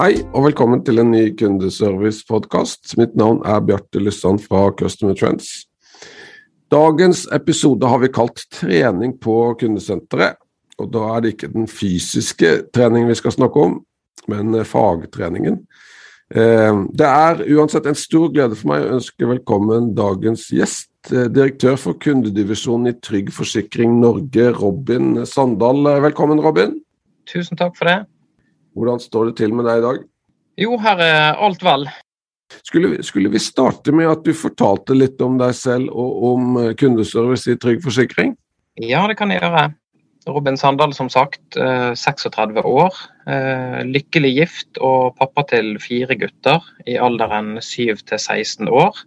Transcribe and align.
Hei 0.00 0.22
og 0.32 0.46
velkommen 0.46 0.80
til 0.80 0.96
en 1.02 1.10
ny 1.12 1.26
kundeservice-podkast. 1.36 2.94
Mitt 2.96 3.18
navn 3.20 3.42
er 3.44 3.58
Bjarte 3.60 4.00
Lysand 4.00 4.40
fra 4.40 4.70
Customer 4.72 5.12
Trends. 5.12 5.66
Dagens 6.72 7.26
episode 7.36 7.84
har 7.84 7.98
vi 8.00 8.08
kalt 8.08 8.46
'Trening 8.48 9.18
på 9.20 9.34
kundesenteret'. 9.60 10.38
Og 10.78 10.88
da 10.94 11.02
er 11.04 11.20
det 11.20 11.32
ikke 11.34 11.50
den 11.52 11.68
fysiske 11.68 12.72
treningen 12.72 13.10
vi 13.12 13.14
skal 13.14 13.34
snakke 13.34 13.60
om, 13.60 13.74
men 14.28 14.64
fagtreningen. 14.64 15.58
Eh, 16.34 16.72
det 16.96 17.06
er 17.06 17.44
uansett 17.52 17.86
en 17.86 17.94
stor 17.94 18.32
glede 18.32 18.56
for 18.56 18.68
meg 18.68 18.86
å 18.86 18.94
ønske 18.96 19.28
velkommen 19.28 19.94
dagens 19.94 20.46
gjest, 20.48 21.12
eh, 21.12 21.28
direktør 21.28 21.76
for 21.76 21.92
kundedivisjonen 21.92 22.88
i 22.88 23.00
Trygg 23.02 23.28
Forsikring 23.28 24.00
Norge, 24.00 24.48
Robin 24.62 25.26
Sandal. 25.26 26.00
Velkommen, 26.00 26.40
Robin. 26.40 26.80
Tusen 27.26 27.56
takk 27.58 27.76
for 27.76 27.84
det. 27.84 28.06
Hvordan 28.80 29.02
står 29.02 29.28
det 29.28 29.34
til 29.42 29.52
med 29.52 29.66
deg 29.68 29.82
i 29.82 29.84
dag? 29.84 30.04
Jo, 30.60 30.76
her 30.80 31.02
er 31.04 31.40
alt 31.44 31.60
vel. 31.64 31.84
Skulle, 32.64 33.02
skulle, 33.06 33.30
vi 33.30 33.40
starte 33.42 33.92
med 33.94 34.08
at 34.10 34.24
du 34.24 34.32
fortalte 34.34 34.96
litt 34.96 35.20
om 35.22 35.36
deg 35.38 35.52
selv 35.54 35.92
og 35.92 36.24
om 36.32 36.56
eh, 36.62 36.72
kundeservice 36.78 37.52
i 37.52 37.58
Trygg 37.60 37.84
Forsikring? 37.84 38.32
Ja, 38.80 39.04
det 39.06 39.18
kan 39.20 39.30
jeg 39.30 39.42
gjøre. 39.44 39.68
Robin 40.30 40.56
Sandal, 40.56 40.94
som 40.96 41.08
sagt, 41.12 41.42
36 41.56 42.56
eh, 42.56 42.66
år. 42.66 42.96
Eh, 43.28 43.78
lykkelig 43.88 44.32
gift 44.38 44.80
og 44.80 45.14
pappa 45.20 45.44
til 45.52 45.74
fire 45.82 46.16
gutter 46.18 46.64
i 46.88 46.96
alderen 47.00 47.58
7 47.60 48.00
til 48.00 48.18
16 48.18 48.68
år. 48.68 49.04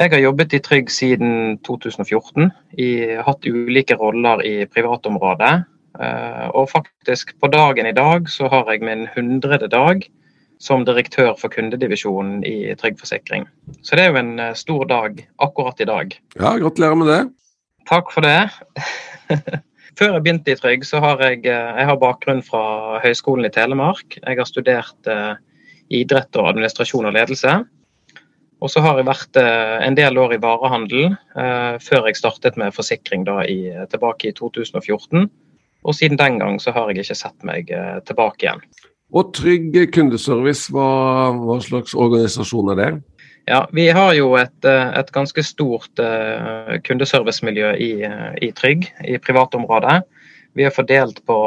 Jeg 0.00 0.12
har 0.12 0.22
jobbet 0.22 0.54
i 0.56 0.62
Trygg 0.64 0.92
siden 0.92 1.58
2014. 1.66 2.52
Jeg 2.78 3.18
har 3.18 3.26
hatt 3.26 3.48
ulike 3.48 3.96
roller 4.00 4.44
i 4.46 4.54
privatområdet. 4.68 5.64
Eh, 5.98 6.46
og 6.54 6.70
faktisk 6.70 7.34
på 7.40 7.50
dagen 7.50 7.88
i 7.88 7.96
dag 7.96 8.28
så 8.30 8.48
har 8.52 8.68
jeg 8.70 8.84
min 8.86 9.08
hundrede 9.16 9.68
dag 9.68 10.04
som 10.60 10.84
direktør 10.84 11.32
for 11.40 11.52
kundedivisjonen 11.52 12.44
i 12.44 12.74
Trygg 12.78 13.00
Forsikring. 13.00 13.46
Så 13.82 13.96
det 13.96 14.04
er 14.04 14.12
jo 14.12 14.20
en 14.20 14.34
eh, 14.38 14.54
stor 14.58 14.84
dag 14.90 15.22
akkurat 15.40 15.80
i 15.80 15.88
dag. 15.88 16.14
Ja, 16.36 16.54
gratulerer 16.60 17.00
med 17.00 17.10
det. 17.10 17.20
Takk 17.88 18.12
for 18.14 18.26
det. 18.26 18.52
Før 19.98 20.14
jeg 20.14 20.22
begynte 20.24 20.52
i 20.52 20.60
Trygg, 20.60 20.84
så 20.86 21.00
har 21.02 21.24
jeg, 21.24 21.42
eh, 21.48 21.74
jeg 21.80 21.90
har 21.90 22.00
bakgrunn 22.00 22.44
fra 22.44 23.00
Høgskolen 23.02 23.48
i 23.48 23.52
Telemark. 23.54 24.20
Jeg 24.20 24.38
har 24.38 24.48
studert 24.48 25.12
idrett 25.90 26.36
og 26.38 26.52
administrasjon 26.52 27.08
og 27.08 27.16
ledelse. 27.16 27.56
Og 28.60 28.68
så 28.68 28.82
har 28.84 28.98
jeg 29.00 29.08
vært 29.08 29.38
en 29.40 29.96
del 29.96 30.18
år 30.20 30.34
i 30.36 30.42
varehandel 30.42 31.06
eh, 31.08 31.76
før 31.80 32.06
jeg 32.06 32.18
startet 32.20 32.58
med 32.60 32.76
forsikring 32.76 33.24
da 33.24 33.40
i, 33.48 33.72
tilbake 33.90 34.28
i 34.28 34.34
2014. 34.36 35.24
Og 35.84 35.96
siden 35.96 36.18
den 36.20 36.38
gang 36.40 36.58
så 36.60 36.74
har 36.76 36.90
jeg 36.90 37.04
ikke 37.04 37.18
sett 37.18 37.46
meg 37.46 37.70
eh, 37.72 37.98
tilbake 38.08 38.44
igjen. 38.44 38.62
Og 39.10 39.32
Trygg 39.34 39.74
kundeservice, 39.94 40.70
hva, 40.74 40.90
hva, 41.34 41.56
slags 41.64 41.96
organisasjon 41.98 42.70
er 42.74 42.78
det? 42.78 42.90
Ja, 43.48 43.64
Vi 43.74 43.88
har 43.88 44.12
jo 44.14 44.34
et, 44.38 44.58
eh, 44.68 44.92
et 45.00 45.10
ganske 45.12 45.42
stort 45.42 45.98
uh, 45.98 46.76
kundeservicemiljø 46.86 47.72
i, 47.74 47.90
i, 48.42 48.52
Trygg, 48.54 48.86
i 49.08 49.18
privatområdet. 49.18 50.02
Vi 50.54 50.66
er 50.66 50.74
fordelt 50.74 51.24
på, 51.26 51.40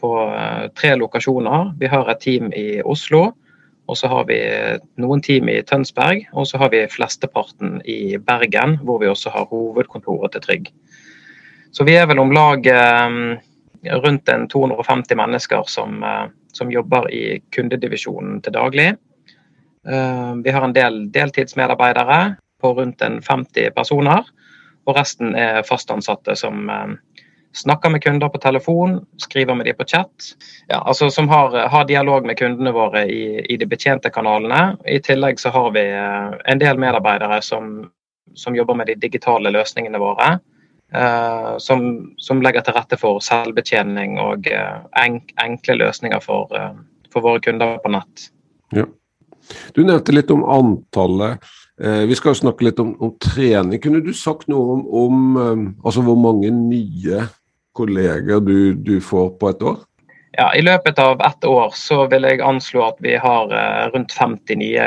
på 0.00 0.10
tre 0.78 0.96
lokasjoner. 0.98 1.76
Vi 1.78 1.90
har 1.92 2.10
et 2.10 2.22
team 2.24 2.50
i 2.56 2.82
Oslo. 2.82 3.30
Og 3.90 3.98
så 3.98 4.08
har 4.08 4.24
vi 4.28 4.38
noen 5.02 5.20
team 5.20 5.50
i 5.50 5.58
Tønsberg, 5.66 6.22
og 6.32 6.46
så 6.48 6.60
har 6.62 6.70
vi 6.72 6.84
flesteparten 6.88 7.80
i 7.84 8.16
Bergen, 8.16 8.76
hvor 8.86 9.00
vi 9.02 9.10
også 9.10 9.32
har 9.34 9.48
hovedkontoret 9.50 10.32
til 10.32 10.44
Trygg. 10.44 10.70
Så 11.72 11.84
vi 11.84 11.94
er 11.96 12.06
vel 12.06 12.20
om 12.20 12.32
lag 12.32 12.66
eh, 12.68 13.14
rundt 14.04 14.28
en 14.28 14.48
250 14.48 15.16
mennesker 15.16 15.62
som, 15.66 16.02
eh, 16.04 16.26
som 16.52 16.72
jobber 16.72 17.08
i 17.10 17.40
kundedivisjonen 17.56 18.42
til 18.44 18.52
daglig. 18.52 18.88
Eh, 19.88 20.34
vi 20.44 20.52
har 20.52 20.66
en 20.66 20.76
del 20.76 21.06
deltidsmedarbeidere 21.12 22.36
på 22.60 22.74
rundt 22.76 23.02
en 23.02 23.22
50 23.22 23.72
personer. 23.72 24.28
Og 24.84 24.98
resten 24.98 25.32
er 25.38 25.62
fastansatte 25.62 26.34
som 26.36 26.66
snakker 27.54 27.90
med 27.94 28.02
kunder 28.02 28.28
på 28.28 28.40
telefon, 28.42 28.96
skriver 29.22 29.54
med 29.54 29.66
dem 29.66 29.76
på 29.78 29.86
chat. 29.86 30.32
Ja, 30.66 30.82
altså 30.82 31.10
Som 31.10 31.28
har, 31.28 31.54
har, 31.68 31.84
dialog 31.84 32.26
med 32.26 32.36
kundene 32.38 32.72
våre 32.74 33.04
i, 33.06 33.46
i, 33.46 33.56
de 33.56 33.66
betjente 33.66 34.10
kanalene. 34.10 34.76
I 34.84 34.98
tillegg 34.98 35.38
så 35.38 35.54
har 35.54 35.70
vi 35.70 35.86
en 35.86 36.58
del 36.58 36.82
medarbeidere 36.82 37.38
som, 37.42 37.86
som 38.34 38.56
jobber 38.56 38.74
med 38.74 38.90
de 38.90 38.98
digitale 39.06 39.54
løsningene 39.54 40.02
våre. 40.02 40.40
Uh, 40.94 41.56
som, 41.58 42.12
som, 42.20 42.42
legger 42.44 42.60
til 42.66 42.74
rette 42.76 42.98
for 43.00 43.22
selvbetjening 43.24 44.18
og 44.20 44.44
uh, 44.52 44.82
enk, 45.00 45.30
enkle 45.40 45.78
løsninger 45.80 46.20
for, 46.20 46.52
uh, 46.52 46.74
for, 47.08 47.24
våre 47.24 47.40
kunder 47.40 47.78
på 47.80 47.92
nett. 47.94 48.26
Ja. 48.76 48.84
Du 49.72 49.80
nevnte 49.86 50.12
litt 50.12 50.30
om 50.30 50.44
antallet. 50.44 51.40
vi 51.82 52.14
skal 52.14 52.30
jo 52.30 52.38
snakke 52.44 52.66
litt 52.68 52.78
om, 52.78 52.92
om, 53.02 53.10
trening. 53.18 53.80
Kunne 53.82 54.02
du 54.04 54.12
sagt 54.14 54.46
noe 54.52 54.76
om, 54.76 54.84
om 54.86 55.64
altså 55.82 56.04
hvor 56.06 56.14
mange 56.20 56.52
nye 56.54 57.24
kolleger 57.74 58.44
du, 58.44 58.74
du, 58.74 59.00
får 59.02 59.32
på 59.40 59.50
et 59.50 59.64
år? 59.66 59.80
Ja, 60.36 60.52
I 60.54 60.62
løpet 60.62 61.00
av 61.02 61.20
ett 61.26 61.44
år 61.44 61.72
så 61.74 62.04
vil 62.12 62.28
jeg 62.28 62.44
anslå 62.44 62.84
at 62.86 63.02
vi 63.02 63.16
har 63.18 63.50
rundt 63.96 64.14
50 64.14 64.60
nye 64.62 64.86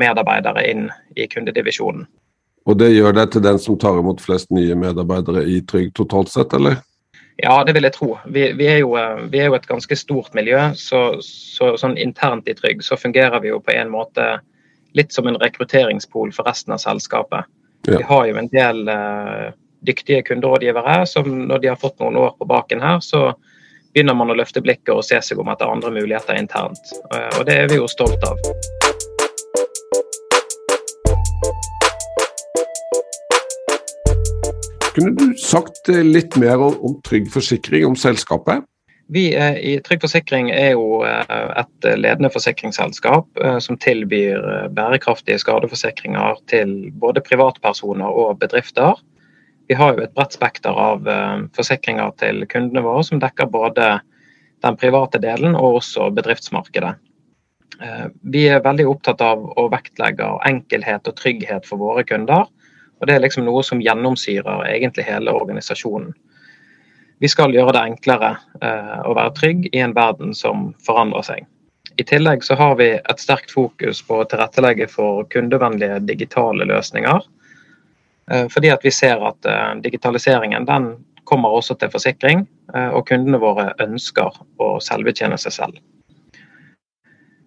medarbeidere 0.00 0.64
inn 0.70 0.88
i 1.14 1.28
kundedivisjonen. 1.28 2.08
Og 2.68 2.76
det 2.76 2.90
gjør 2.92 3.16
deg 3.16 3.32
til 3.32 3.44
den 3.44 3.58
som 3.62 3.78
tar 3.80 3.96
imot 4.00 4.20
flest 4.20 4.50
nye 4.52 4.76
medarbeidere 4.76 5.46
i 5.48 5.62
Trygg 5.64 5.94
totalt 5.96 6.28
sett, 6.32 6.52
eller? 6.52 6.82
Ja, 7.40 7.62
det 7.64 7.72
vil 7.76 7.86
jeg 7.86 7.94
tro. 7.94 8.10
Vi, 8.26 8.48
vi, 8.58 8.66
er, 8.66 8.80
jo, 8.82 8.92
vi 9.30 9.40
er, 9.40 9.46
jo, 9.46 9.54
et 9.56 9.68
ganske 9.70 9.96
stort 9.96 10.34
miljø. 10.34 10.58
Så, 10.76 11.20
så, 11.24 11.76
sånn 11.80 11.96
internt 12.00 12.50
i 12.50 12.56
Trygg 12.58 12.82
så 12.84 12.98
fungerer 12.98 13.40
vi 13.44 13.52
jo 13.52 13.60
på 13.62 13.72
en 13.72 13.92
måte 13.94 14.26
litt 14.98 15.14
som 15.14 15.28
en 15.30 15.38
rekrutteringspol 15.38 16.32
for 16.34 16.48
resten 16.50 16.74
av 16.74 16.82
selskapet. 16.82 17.46
Ja. 17.86 18.00
Vi 18.00 18.04
har 18.10 18.26
jo 18.26 18.40
en 18.40 18.50
del 18.52 18.82
uh, 18.90 19.54
dyktige 19.86 20.26
kunderådgivere 20.26 21.04
som 21.06 21.30
når 21.46 21.62
de 21.62 21.70
har 21.70 21.78
fått 21.80 22.02
noen 22.02 22.18
år 22.20 22.34
på 22.40 22.48
baken 22.50 22.82
her, 22.82 22.98
så 23.04 23.30
begynner 23.94 24.18
man 24.18 24.34
å 24.34 24.36
løfte 24.36 24.64
blikket 24.64 24.96
og 24.96 25.06
se 25.06 25.22
seg 25.22 25.38
om 25.38 25.48
etter 25.54 25.70
andre 25.70 25.94
muligheter 25.94 26.36
internt. 26.36 26.90
Uh, 27.14 27.30
og 27.38 27.46
det 27.48 27.62
er 27.62 27.70
vi 27.70 27.78
jo 27.78 27.86
stolt 27.88 28.26
av. 28.26 28.42
Kunne 34.98 35.14
du 35.14 35.34
sagt 35.38 35.88
eh, 35.88 36.02
litt 36.02 36.34
mer 36.36 36.58
om, 36.58 36.96
Trygg 37.06 37.28
Forsikring, 37.30 37.84
om 37.86 37.94
selskapet? 37.96 38.64
Vi 39.14 39.28
i 39.30 39.76
Trygg 39.86 40.02
Forsikring 40.02 40.50
er 40.50 40.72
jo 40.72 41.04
eh, 41.06 41.52
et 41.62 41.86
ledende 41.94 42.32
forsikringsselskap 42.34 43.38
eh, 43.38 43.60
som 43.62 43.78
tilbyr 43.78 44.66
bærekraftige 44.74 45.38
skadeforsikringer 45.38 46.42
til 46.50 46.74
både 46.98 47.22
privatpersoner 47.22 48.10
og 48.10 48.40
bedrifter. 48.42 48.98
Vi 49.70 49.78
har 49.78 49.94
jo 49.94 50.02
et 50.02 50.16
bredt 50.18 50.34
spekter 50.34 50.74
av 50.74 51.06
forsikringer 51.54 52.14
til 52.18 52.46
kundene 52.48 52.82
våre 52.82 53.04
som 53.04 53.20
dekker 53.20 53.50
både 53.52 53.98
den 54.64 54.78
private 54.80 55.20
delen 55.22 55.54
og 55.54 55.82
også 55.82 56.08
bedriftsmarkedet. 56.16 56.94
Vi 58.24 58.46
er 58.48 58.64
veldig 58.64 58.86
opptatt 58.88 59.20
av 59.22 59.44
å 59.60 59.66
vektlegge 59.68 60.30
enkelhet 60.48 61.12
og 61.12 61.18
trygghet 61.20 61.68
for 61.68 61.84
våre 61.84 62.06
kunder. 62.08 62.48
Og 62.98 63.06
Det 63.06 63.14
er 63.14 63.22
liksom 63.22 63.46
noe 63.46 63.62
som 63.66 63.82
gjennomsyrer 63.82 64.66
egentlig 64.70 65.06
hele 65.06 65.34
organisasjonen. 65.34 66.12
Vi 67.18 67.28
skal 67.30 67.54
gjøre 67.54 67.74
det 67.74 67.82
enklere 67.82 68.36
eh, 68.62 68.98
å 69.06 69.14
være 69.14 69.34
trygg 69.34 69.68
i 69.72 69.80
en 69.82 69.94
verden 69.94 70.34
som 70.34 70.72
forandrer 70.86 71.26
seg. 71.26 71.46
I 71.98 72.04
tillegg 72.06 72.44
så 72.46 72.54
har 72.54 72.76
vi 72.78 72.92
et 72.94 73.22
sterkt 73.22 73.50
fokus 73.50 74.04
på 74.06 74.20
å 74.20 74.26
tilrettelegge 74.30 74.86
for 74.90 75.24
kundevennlige 75.34 75.98
digitale 76.06 76.66
løsninger. 76.70 77.26
Eh, 78.30 78.46
fordi 78.54 78.70
at 78.70 78.86
vi 78.86 78.94
ser 78.94 79.22
at 79.26 79.50
eh, 79.50 79.74
digitaliseringen 79.82 80.66
den 80.68 80.92
kommer 81.26 81.58
også 81.58 81.74
til 81.78 81.90
forsikring, 81.90 82.46
eh, 82.74 82.90
og 82.94 83.08
kundene 83.10 83.42
våre 83.42 83.72
ønsker 83.82 84.38
å 84.62 84.76
selvbetjene 84.84 85.38
seg 85.42 85.58
selv 85.58 85.82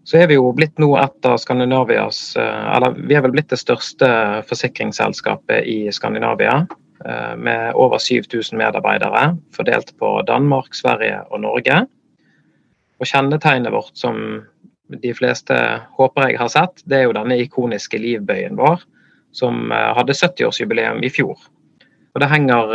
så 0.03 0.18
er 0.18 0.30
vi 0.31 0.38
jo 0.38 0.50
blitt 0.56 0.80
nå 0.81 0.89
et 0.98 1.27
av 1.30 1.38
Skandinavias 1.38 2.36
eh, 2.39 2.68
Eller 2.75 2.95
vi 2.98 3.15
er 3.18 3.25
vel 3.25 3.36
blitt 3.36 3.51
det 3.53 3.62
største 3.62 4.07
forsikringsselskapet 4.50 5.68
i 5.69 5.92
Skandinavia. 5.94 6.65
eh, 7.06 7.36
med 7.38 7.74
over 7.74 7.98
7000 7.98 8.57
medarbeidere 8.57 9.38
fordelt 9.56 9.98
på 9.98 10.21
Danmark, 10.27 10.74
Sverige 10.74 11.21
og 11.30 11.42
Norge. 11.42 11.86
Og 13.00 13.07
Kjennetegnet 13.07 13.74
vårt, 13.74 13.94
som 13.98 14.44
de 15.01 15.13
fleste 15.13 15.56
håper 15.98 16.30
jeg 16.30 16.38
har 16.38 16.50
sett, 16.50 16.83
det 16.86 16.97
er 17.00 17.07
jo 17.07 17.15
denne 17.18 17.39
ikoniske 17.42 17.97
livbøyen 17.97 18.57
vår, 18.57 18.83
som 19.33 19.71
eh, 19.71 19.89
hadde 19.97 20.18
70-årsjubileum 20.18 21.01
i 21.06 21.09
fjor. 21.09 21.38
Og 22.13 22.19
Det 22.19 22.27
henger 22.27 22.74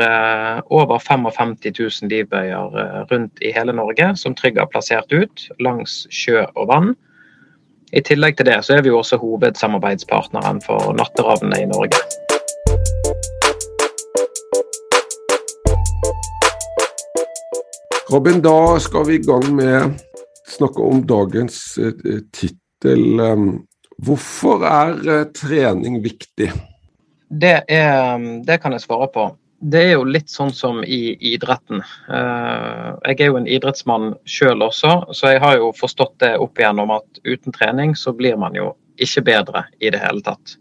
over 0.72 0.98
55 0.98 1.50
000 1.68 2.08
livbøyer 2.08 3.04
rundt 3.10 3.42
i 3.44 3.50
hele 3.52 3.74
Norge 3.76 4.14
som 4.16 4.34
Trygg 4.34 4.56
har 4.56 4.70
plassert 4.72 5.12
ut 5.12 5.42
langs 5.60 6.06
sjø 6.08 6.46
og 6.54 6.70
vann. 6.70 6.94
I 7.96 8.02
tillegg 8.04 8.36
til 8.36 8.44
det 8.50 8.58
så 8.66 8.74
er 8.76 8.82
vi 8.84 8.90
jo 8.90 8.98
også 9.00 9.16
hovedsamarbeidspartneren 9.22 10.58
for 10.64 10.92
Natteravnene 10.98 11.62
i 11.62 11.68
Norge. 11.70 12.00
Robin, 18.12 18.42
da 18.44 18.76
skal 18.84 19.06
vi 19.08 19.16
i 19.16 19.24
gang 19.24 19.48
med 19.56 19.78
å 19.86 20.52
snakke 20.58 20.84
om 20.84 21.00
dagens 21.08 21.56
eh, 21.80 22.20
tittel. 22.36 23.24
Hvorfor 24.04 24.68
er 24.68 24.92
eh, 25.00 25.24
trening 25.32 26.02
viktig? 26.04 26.52
Det, 27.32 27.56
er, 27.64 28.20
det, 28.44 28.60
kan 28.60 28.76
jeg 28.76 28.84
svare 28.84 29.08
på. 29.14 29.30
Det 29.66 29.80
er 29.82 29.92
jo 29.96 30.04
litt 30.06 30.30
sånn 30.30 30.52
som 30.54 30.82
i 30.84 31.16
idretten. 31.32 31.80
Eh, 31.82 32.90
jeg 33.10 33.16
er 33.18 33.30
jo 33.32 33.38
en 33.40 33.48
idrettsmann 33.50 34.12
sjøl 34.28 34.62
også, 34.62 34.92
så 35.10 35.32
jeg 35.32 35.40
har 35.42 35.56
jo 35.58 35.72
forstått 35.74 36.20
det 36.22 36.36
opp 36.38 36.60
igjennom 36.60 36.92
at 36.94 37.18
uten 37.24 37.54
trening 37.56 37.96
så 37.98 38.12
blir 38.14 38.36
man 38.38 38.54
jo 38.54 38.74
ikke 39.02 39.24
bedre 39.26 39.64
i 39.82 39.90
det 39.90 39.98
hele 40.04 40.22
tatt. 40.22 40.54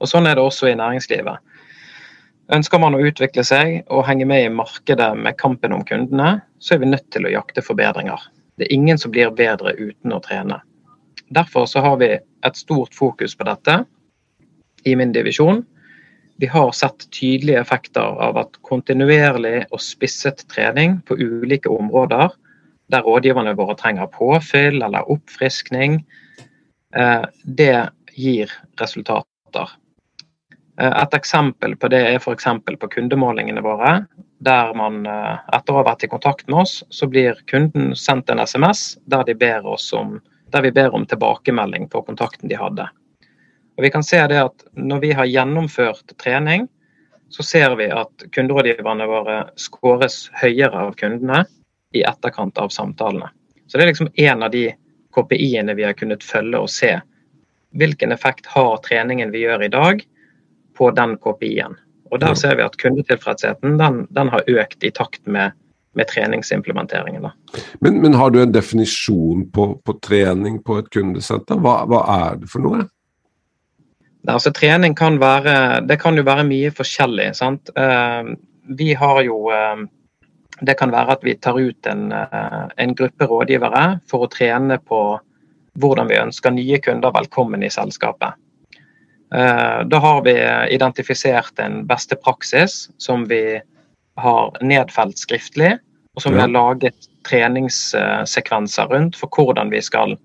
Og 0.00 0.08
Sånn 0.08 0.26
er 0.26 0.38
det 0.38 0.46
også 0.46 0.70
i 0.70 0.78
næringslivet. 0.78 1.44
Ønsker 2.56 2.80
man 2.80 2.96
å 2.96 3.02
utvikle 3.04 3.44
seg 3.44 3.82
og 3.92 4.06
henge 4.08 4.24
med 4.28 4.46
i 4.46 4.54
markedet 4.54 5.10
med 5.18 5.36
kampen 5.40 5.76
om 5.76 5.84
kundene, 5.84 6.40
så 6.58 6.74
er 6.74 6.82
vi 6.82 6.90
nødt 6.90 7.10
til 7.12 7.28
å 7.28 7.34
jakte 7.34 7.64
forbedringer. 7.64 8.24
Det 8.56 8.66
er 8.66 8.74
ingen 8.74 8.98
som 8.98 9.12
blir 9.12 9.34
bedre 9.36 9.76
uten 9.76 10.16
å 10.16 10.22
trene. 10.24 10.62
Derfor 11.32 11.68
så 11.68 11.84
har 11.84 12.00
vi 12.00 12.14
et 12.16 12.56
stort 12.56 12.96
fokus 12.96 13.36
på 13.36 13.44
dette 13.48 13.82
i 14.88 14.96
min 14.96 15.12
divisjon. 15.12 15.62
Vi 16.36 16.46
har 16.46 16.72
sett 16.72 17.10
tydelige 17.10 17.60
effekter 17.60 18.16
av 18.26 18.38
at 18.40 18.56
kontinuerlig 18.66 19.66
og 19.70 19.82
spisset 19.82 20.44
trening 20.50 21.00
på 21.06 21.18
ulike 21.20 21.70
områder, 21.70 22.32
der 22.92 23.04
rådgiverne 23.06 23.54
våre 23.56 23.76
trenger 23.78 24.10
påfyll 24.12 24.82
eller 24.82 25.08
oppfriskning, 25.12 26.00
eh, 26.96 27.24
det 27.44 27.88
gir 28.16 28.52
resultater. 28.80 29.70
Eh, 30.80 31.02
et 31.02 31.14
eksempel 31.14 31.76
på 31.76 31.88
det 31.92 32.02
er 32.08 32.18
f.eks. 32.18 32.48
på 32.80 32.90
kundemålingene 32.96 33.62
våre. 33.64 33.94
Der 34.42 34.74
man 34.74 35.06
eh, 35.06 35.38
etter 35.54 35.72
å 35.72 35.80
ha 35.80 35.86
vært 35.92 36.04
i 36.04 36.10
kontakt 36.10 36.48
med 36.48 36.64
oss, 36.64 36.82
så 36.90 37.06
blir 37.06 37.38
kunden 37.46 37.92
sendt 37.96 38.30
en 38.30 38.42
SMS 38.42 38.96
der 39.04 39.24
de 39.28 39.36
ber 39.38 39.66
om 39.68 40.18
der 40.52 40.62
vi 40.62 40.72
ber 40.72 40.94
om 40.94 41.06
tilbakemelding 41.08 41.88
på 41.88 42.02
kontakten 42.04 42.48
de 42.48 42.58
hadde. 42.60 42.84
Og 43.76 43.84
vi 43.84 43.90
kan 43.90 44.04
se 44.04 44.20
det 44.28 44.40
at 44.42 44.64
Når 44.72 45.00
vi 45.00 45.12
har 45.12 45.28
gjennomført 45.28 46.16
trening, 46.22 46.68
så 47.28 47.42
ser 47.42 47.76
vi 47.76 47.88
at 47.88 48.24
kunderådgiverne 48.32 49.06
våre 49.08 49.36
skåres 49.56 50.26
høyere 50.42 50.86
av 50.86 50.92
kundene 51.00 51.44
i 51.96 52.02
etterkant 52.04 52.58
av 52.58 52.68
samtalene. 52.68 53.30
Så 53.66 53.78
Det 53.78 53.84
er 53.84 53.92
liksom 53.92 54.10
en 54.14 54.42
av 54.42 54.50
de 54.50 54.74
KPI-ene 55.16 55.74
vi 55.74 55.84
har 55.84 55.96
kunnet 55.96 56.24
følge 56.24 56.60
og 56.60 56.68
se. 56.68 56.98
Hvilken 57.72 58.12
effekt 58.12 58.46
har 58.52 58.76
treningen 58.84 59.32
vi 59.32 59.46
gjør 59.46 59.64
i 59.64 59.72
dag 59.72 60.04
på 60.76 60.90
den 60.90 61.16
KPI-en. 61.16 61.76
Og 62.12 62.20
Der 62.20 62.34
ser 62.34 62.56
vi 62.56 62.62
at 62.62 62.76
kundetilfredsheten 62.76 63.78
den, 63.78 64.06
den 64.10 64.28
har 64.28 64.44
økt 64.48 64.84
i 64.84 64.90
takt 64.90 65.26
med 65.26 65.52
med 65.94 66.08
treningsimplementeringen. 66.08 67.26
Men, 67.80 68.00
men, 68.00 68.14
har 68.14 68.30
du 68.30 68.42
en 68.42 68.52
definisjon 68.52 69.50
på, 69.50 69.74
på 69.84 69.92
trening 69.92 70.62
på 70.62 70.78
et 70.78 70.90
kundesenter? 70.90 71.58
Hva, 71.60 71.82
hva, 71.88 72.02
er 72.16 72.38
det 72.40 72.48
for 72.52 72.64
noe? 72.64 72.86
Altså, 74.28 74.52
trening 74.54 74.94
kan 74.94 75.18
være 75.20 75.82
Det 75.88 75.98
kan 76.00 76.16
jo 76.16 76.22
være 76.22 76.44
mye 76.46 76.70
forskjellig. 76.70 77.34
sant? 77.34 77.70
Uh, 77.76 78.36
vi 78.68 78.94
har 78.94 79.22
jo 79.22 79.50
uh, 79.50 79.82
Det 80.62 80.76
kan 80.78 80.92
være 80.92 81.16
at 81.16 81.24
vi 81.24 81.34
tar 81.34 81.58
ut 81.58 81.86
en, 81.86 82.12
uh, 82.12 82.68
en, 82.76 82.94
gruppe 82.94 83.26
rådgivere 83.26 84.00
for 84.06 84.24
å 84.26 84.30
trene 84.30 84.78
på 84.78 85.18
hvordan 85.80 86.08
vi 86.08 86.20
ønsker 86.20 86.52
nye 86.52 86.78
kunder 86.78 87.10
velkommen 87.10 87.62
i 87.62 87.70
selskapet. 87.72 88.34
Da 89.32 89.98
har 90.04 90.18
vi 90.26 90.34
identifisert 90.74 91.58
en 91.64 91.86
beste 91.88 92.18
praksis 92.20 92.90
som 93.00 93.24
vi 93.24 93.56
har 94.20 94.58
nedfelt 94.60 95.16
skriftlig, 95.18 95.78
og 96.12 96.22
som 96.22 96.34
vi 96.34 96.42
har 96.42 96.52
laget 96.52 97.08
treningssekvenser 97.24 98.90
rundt 98.92 99.16
for 99.16 99.32
hvordan 99.32 99.70
vi 99.72 99.80
skal 99.80 100.16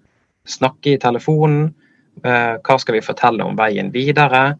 snakke 0.48 0.96
i 0.96 1.00
telefonen, 1.00 1.68
eh, 1.68 1.87
hva 2.24 2.78
skal 2.82 2.98
vi 2.98 3.04
fortelle 3.06 3.46
om 3.46 3.58
veien 3.60 3.92
videre, 3.94 4.58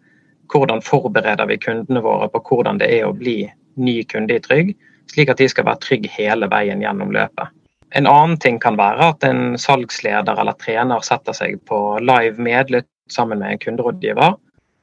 hvordan 0.54 0.82
forbereder 0.86 1.48
vi 1.50 1.58
kundene 1.62 2.04
våre 2.06 2.30
på 2.32 2.42
hvordan 2.50 2.80
det 2.82 2.90
er 3.00 3.08
å 3.08 3.16
bli 3.16 3.42
ny 3.78 3.98
kunde 4.10 4.38
i 4.38 4.44
Trygg, 4.44 4.74
slik 5.12 5.32
at 5.32 5.42
de 5.42 5.48
skal 5.52 5.68
være 5.68 5.84
trygge 5.84 6.12
hele 6.14 6.50
veien 6.52 6.82
gjennom 6.84 7.12
løpet. 7.16 7.54
En 7.96 8.08
annen 8.08 8.36
ting 8.44 8.60
kan 8.60 8.76
være 8.76 9.12
at 9.14 9.24
en 9.24 9.56
salgsleder 9.60 10.40
eller 10.42 10.58
trener 10.60 11.04
setter 11.06 11.36
seg 11.36 11.60
på 11.70 11.80
live 12.04 12.42
medlytt 12.42 12.90
sammen 13.12 13.40
med 13.40 13.54
en 13.54 13.62
kunderådgiver 13.64 14.36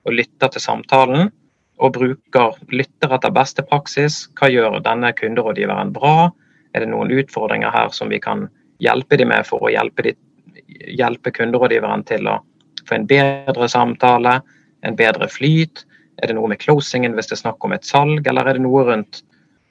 og 0.04 0.12
lytter 0.12 0.52
til 0.52 0.64
samtalen 0.64 1.28
og 1.82 1.92
bruker 1.96 2.56
lytter 2.72 3.12
etter 3.16 3.34
beste 3.34 3.64
praksis. 3.66 4.24
Hva 4.38 4.48
gjør 4.48 4.80
denne 4.84 5.12
kunderådgiveren 5.18 5.92
bra? 5.92 6.30
Er 6.72 6.84
det 6.84 6.90
noen 6.92 7.12
utfordringer 7.12 7.74
her 7.74 7.92
som 7.92 8.08
vi 8.12 8.22
kan 8.22 8.46
hjelpe 8.82 9.18
dem 9.20 9.30
med 9.30 9.44
for 9.46 9.66
å 9.66 9.72
hjelpe, 9.72 10.06
de, 10.06 10.14
hjelpe 10.96 11.32
kunderådgiveren 11.34 12.06
til 12.08 12.30
å 12.30 12.38
få 12.88 12.98
en 12.98 13.06
bedre 13.10 13.68
samtale, 13.70 14.38
en 14.84 14.98
bedre 14.98 15.28
flyt? 15.32 15.84
Er 16.22 16.30
det 16.30 16.36
noe 16.38 16.50
med 16.52 16.62
closingen 16.62 17.16
hvis 17.16 17.30
det 17.30 17.38
er 17.38 17.44
snakk 17.44 17.64
om 17.66 17.74
et 17.74 17.86
salg, 17.86 18.26
eller 18.26 18.46
er 18.46 18.58
det 18.58 18.64
noe 18.64 18.84
rundt 18.86 19.22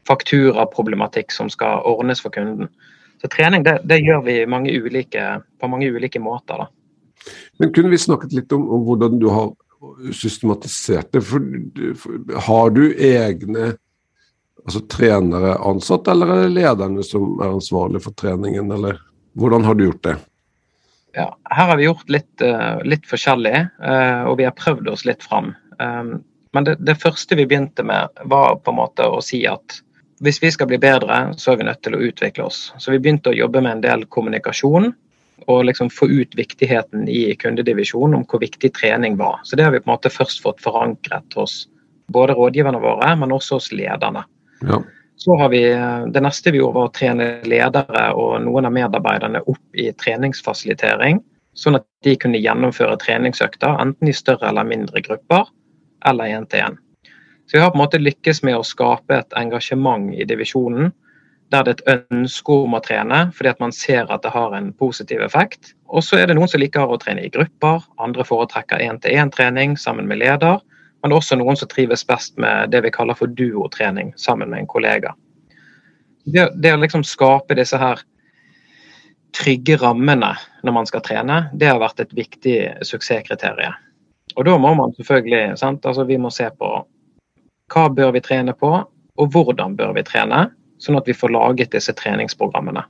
fakturaproblematikk 0.10 1.32
som 1.32 1.52
skal 1.52 1.86
ordnes 1.88 2.24
for 2.24 2.34
kunden? 2.36 2.72
Så 3.22 3.30
Trening 3.32 3.64
det, 3.64 3.78
det 3.88 4.02
gjør 4.04 4.26
vi 4.26 4.42
mange 4.50 4.74
ulike, 4.76 5.22
på 5.60 5.70
mange 5.72 5.88
ulike 5.88 6.20
måter. 6.20 6.66
Da. 6.66 7.32
Men 7.62 7.72
Kunne 7.74 7.94
vi 7.94 8.02
snakket 8.02 8.36
litt 8.36 8.52
om, 8.52 8.66
om 8.68 8.84
hvordan 8.88 9.20
du 9.22 9.30
har 9.32 9.54
systematisert 10.14 11.12
det. 11.12 11.22
For, 11.22 11.40
for, 12.00 12.40
har 12.48 12.70
du 12.76 12.84
egne 12.94 13.74
altså 14.64 14.80
trenere 14.88 15.58
ansatt, 15.60 16.08
eller 16.08 16.30
er 16.30 16.46
det 16.46 16.54
lederne 16.56 17.04
som 17.04 17.40
er 17.42 17.52
ansvarlig 17.52 18.04
for 18.04 18.16
treningen, 18.16 18.72
eller 18.72 19.02
hvordan 19.40 19.66
har 19.68 19.76
du 19.76 19.88
gjort 19.88 20.04
det? 20.08 20.16
Ja, 21.14 21.30
her 21.54 21.68
har 21.70 21.78
vi 21.78 21.86
gjort 21.86 22.10
litt, 22.10 22.42
uh, 22.42 22.82
litt 22.84 23.06
forskjellig, 23.06 23.68
uh, 23.86 24.24
og 24.30 24.38
vi 24.40 24.48
har 24.48 24.56
prøvd 24.58 24.90
oss 24.90 25.06
litt 25.06 25.24
fram. 25.24 25.52
Um, 25.78 26.24
men 26.54 26.68
det, 26.68 26.78
det, 26.86 26.98
første 27.02 27.38
vi 27.38 27.46
begynte 27.50 27.86
med, 27.86 28.10
var 28.30 28.58
på 28.62 28.74
en 28.74 28.80
måte 28.80 29.06
å 29.10 29.22
si 29.22 29.44
at 29.50 29.82
hvis 30.24 30.40
vi 30.42 30.52
skal 30.54 30.70
bli 30.70 30.80
bedre, 30.82 31.34
så 31.38 31.54
er 31.54 31.60
vi 31.60 31.68
nødt 31.68 31.82
til 31.86 31.98
å 31.98 32.02
utvikle 32.08 32.48
oss. 32.48 32.68
Så 32.78 32.94
vi 32.94 33.02
begynte 33.02 33.34
å 33.34 33.38
jobbe 33.38 33.62
med 33.62 33.78
en 33.78 33.86
del 33.86 34.06
kommunikasjon 34.14 34.92
og 35.52 35.66
liksom 35.68 35.90
få 35.92 36.08
ut 36.08 36.38
viktigheten 36.38 37.08
i 37.12 37.34
kundedivisjonen 37.36 38.22
om 38.22 38.26
hvor 38.30 38.42
viktig 38.44 38.72
trening 38.78 39.18
var. 39.20 39.42
Så 39.44 39.58
Det 39.58 39.66
har 39.66 39.74
vi 39.74 39.82
på 39.82 39.90
en 39.90 39.96
måte 39.96 40.14
først 40.14 40.42
fått 40.46 40.62
forankret 40.64 41.36
hos 41.36 41.66
både 42.14 42.38
rådgiverne 42.38 42.80
våre, 42.80 43.16
men 43.20 43.34
også 43.36 43.60
hos 43.60 43.72
lederne. 43.76 44.24
Ja. 44.62 44.80
Så 45.16 45.38
har 45.40 45.50
vi, 45.50 45.62
Det 46.14 46.22
neste 46.22 46.52
vi 46.52 46.60
gjorde, 46.60 46.80
var 46.80 46.90
å 46.90 46.94
trene 46.94 47.28
ledere 47.48 48.08
og 48.14 48.42
noen 48.44 48.66
av 48.66 48.74
medarbeiderne 48.76 49.44
opp 49.46 49.78
i 49.80 49.92
treningsfasilitering. 49.92 51.22
Sånn 51.54 51.78
at 51.78 51.86
de 52.04 52.16
kunne 52.18 52.42
gjennomføre 52.42 52.98
treningsøkter 52.98 53.78
enten 53.82 54.10
i 54.10 54.16
større 54.16 54.50
eller 54.50 54.66
mindre 54.66 55.04
grupper, 55.06 55.46
eller 56.06 56.34
én 56.34 56.50
til 56.50 56.66
én. 56.66 56.80
Så 57.46 57.58
vi 57.58 57.62
har 57.62 57.72
på 57.72 57.78
en 57.78 57.84
måte 57.84 58.02
lykkes 58.02 58.42
med 58.44 58.58
å 58.58 58.66
skape 58.66 59.20
et 59.20 59.38
engasjement 59.38 60.14
i 60.16 60.26
divisjonen 60.26 60.92
der 61.54 61.64
det 61.68 61.74
er 61.86 62.00
et 62.00 62.12
ønske 62.14 62.56
om 62.66 62.74
å 62.74 62.82
trene 62.82 63.20
fordi 63.36 63.52
at 63.52 63.60
man 63.62 63.74
ser 63.76 64.10
at 64.12 64.24
det 64.26 64.32
har 64.34 64.56
en 64.58 64.72
positiv 64.74 65.22
effekt. 65.22 65.74
Og 65.86 66.02
så 66.06 66.18
er 66.18 66.30
det 66.30 66.38
noen 66.38 66.50
som 66.50 66.62
liker 66.62 66.90
å 66.90 66.98
trene 67.02 67.26
i 67.26 67.32
grupper, 67.34 67.84
andre 68.02 68.26
foretrekker 68.26 68.82
én-til-én-trening 68.82 69.78
sammen 69.78 70.10
med 70.10 70.24
leder. 70.24 70.62
Men 71.04 71.16
også 71.18 71.36
noen 71.36 71.58
som 71.60 71.70
trives 71.72 72.06
best 72.08 72.38
med 72.40 72.72
det 72.72 72.84
vi 72.86 72.94
kaller 72.96 73.18
for 73.20 73.28
duotrening 73.28 74.14
sammen 74.20 74.50
med 74.54 74.64
en 74.64 74.72
kollega. 74.72 75.14
Det, 76.24 76.48
det 76.56 76.72
å 76.72 76.80
liksom 76.80 77.04
skape 77.04 77.58
disse 77.60 77.78
her 77.80 78.00
trygge 79.36 79.76
rammene 79.82 80.32
når 80.64 80.76
man 80.76 80.88
skal 80.88 81.04
trene, 81.04 81.40
det 81.54 81.68
har 81.68 81.82
vært 81.82 82.00
et 82.06 82.16
viktig 82.16 82.58
suksesskriterium. 82.86 83.76
Og 84.38 84.48
da 84.48 84.58
må 84.58 84.72
man 84.78 84.94
selvfølgelig 84.98 85.58
sant? 85.60 85.86
Altså, 85.86 86.06
vi 86.08 86.18
må 86.22 86.32
se 86.34 86.48
på 86.58 86.72
hva 87.74 87.86
bør 87.90 88.14
vi 88.16 88.22
trene 88.24 88.54
på, 88.58 88.72
og 89.14 89.34
hvordan 89.34 89.76
bør 89.78 89.96
vi 89.98 90.06
trene 90.08 90.48
sånn 90.82 90.98
at 91.00 91.08
vi 91.08 91.16
får 91.16 91.34
laget 91.34 91.74
disse 91.74 91.94
treningsprogrammene. 91.96 92.84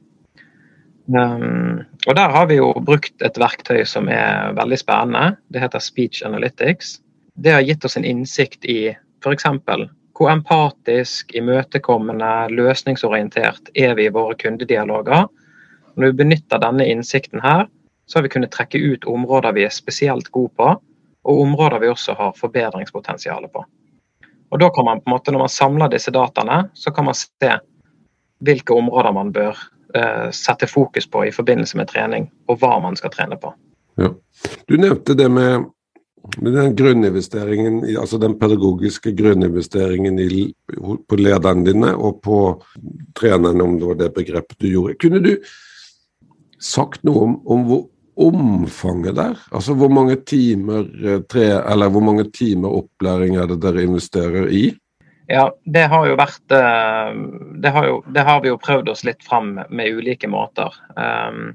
Um, 1.13 1.83
og 2.07 2.15
Der 2.15 2.31
har 2.31 2.47
vi 2.47 2.57
jo 2.61 2.71
brukt 2.79 3.25
et 3.25 3.37
verktøy 3.39 3.83
som 3.87 4.07
er 4.11 4.53
veldig 4.55 4.79
spennende. 4.79 5.37
Det 5.51 5.61
heter 5.63 5.83
Speech 5.83 6.23
Analytics. 6.25 6.97
Det 7.35 7.51
har 7.51 7.61
gitt 7.61 7.85
oss 7.85 7.97
en 7.97 8.05
innsikt 8.05 8.65
i 8.65 8.95
f.eks. 9.23 9.45
hvor 10.13 10.29
empatisk, 10.29 11.33
imøtekommende, 11.35 12.49
løsningsorientert 12.53 13.71
er 13.73 13.95
vi 13.97 14.05
i 14.05 14.13
våre 14.13 14.35
kundedialoger. 14.37 15.25
Når 15.95 16.11
vi 16.11 16.19
benytter 16.23 16.61
denne 16.61 16.85
innsikten 16.89 17.41
her, 17.41 17.65
så 18.05 18.17
har 18.17 18.23
vi 18.23 18.29
kunnet 18.29 18.51
trekke 18.51 18.77
ut 18.77 19.05
områder 19.09 19.53
vi 19.53 19.65
er 19.65 19.73
spesielt 19.73 20.29
gode 20.31 20.53
på, 20.59 20.69
og 21.23 21.41
områder 21.41 21.79
vi 21.79 21.89
også 21.89 22.13
har 22.19 22.37
forbedringspotensial 22.37 23.47
på. 23.53 23.65
Og 24.53 24.59
da 24.59 24.69
kan 24.69 24.85
man 24.85 25.01
på 25.01 25.09
en 25.09 25.15
måte, 25.15 25.31
Når 25.31 25.39
man 25.39 25.49
samler 25.49 25.89
disse 25.89 26.11
dataene, 26.11 26.69
så 26.73 26.91
kan 26.91 27.05
man 27.05 27.13
se 27.13 27.57
hvilke 28.39 28.73
områder 28.73 29.11
man 29.11 29.31
bør 29.31 29.57
eh, 29.95 30.29
sette 30.31 30.67
fokus 30.67 31.07
på 31.07 31.25
i 31.25 31.31
forbindelse 31.31 31.77
med 31.77 31.87
trening, 31.87 32.31
og 32.47 32.59
hva 32.59 32.79
man 32.79 32.95
skal 32.95 33.09
trene 33.09 33.37
på. 33.37 33.53
Ja. 33.97 34.11
Du 34.67 34.77
nevnte 34.77 35.15
det 35.15 35.29
med, 35.31 35.65
med 36.37 36.53
den 36.55 36.75
grunninvesteringen, 36.75 37.81
altså 37.99 38.17
den 38.17 38.37
pedagogiske 38.39 39.11
grunninvesteringen 39.17 40.19
i, 40.19 40.45
på 40.79 41.19
lederne 41.19 41.65
dine 41.67 41.93
og 41.95 42.21
på 42.23 42.37
trenerne, 43.19 43.63
om 43.63 43.75
det 43.79 43.89
var 43.89 43.99
det 43.99 44.13
begrepet 44.15 44.59
du 44.59 44.69
gjorde. 44.71 44.99
Kunne 45.03 45.19
du 45.23 45.33
sagt 46.63 47.03
noe 47.03 47.25
om, 47.27 47.35
om 47.43 47.65
hvor 47.67 47.83
omfanget 48.15 49.17
der? 49.17 49.39
Altså 49.51 49.75
hvor 49.77 49.91
mange 49.91 50.15
timer 50.25 50.87
eh, 51.03 51.19
tre, 51.29 51.49
eller 51.59 51.91
hvor 51.91 52.05
mange 52.05 52.27
timer 52.31 52.79
opplæring 52.81 53.35
er 53.41 53.49
det 53.49 53.59
dere 53.63 53.83
investerer 53.83 54.47
i? 54.53 54.67
Ja, 55.31 55.47
det 55.65 55.85
har 55.89 56.07
jo 56.07 56.15
vært 56.19 56.55
eh, 56.55 57.11
det 57.63 57.73
har, 57.73 57.89
jo, 57.89 57.99
det 58.13 58.25
har 58.27 58.41
vi 58.43 58.51
jo 58.51 58.61
prøvd 58.61 58.93
oss 58.93 59.03
litt 59.07 59.23
fram 59.25 59.55
med 59.69 59.97
ulike 59.97 60.29
måter. 60.29 60.75
Um, 60.95 61.53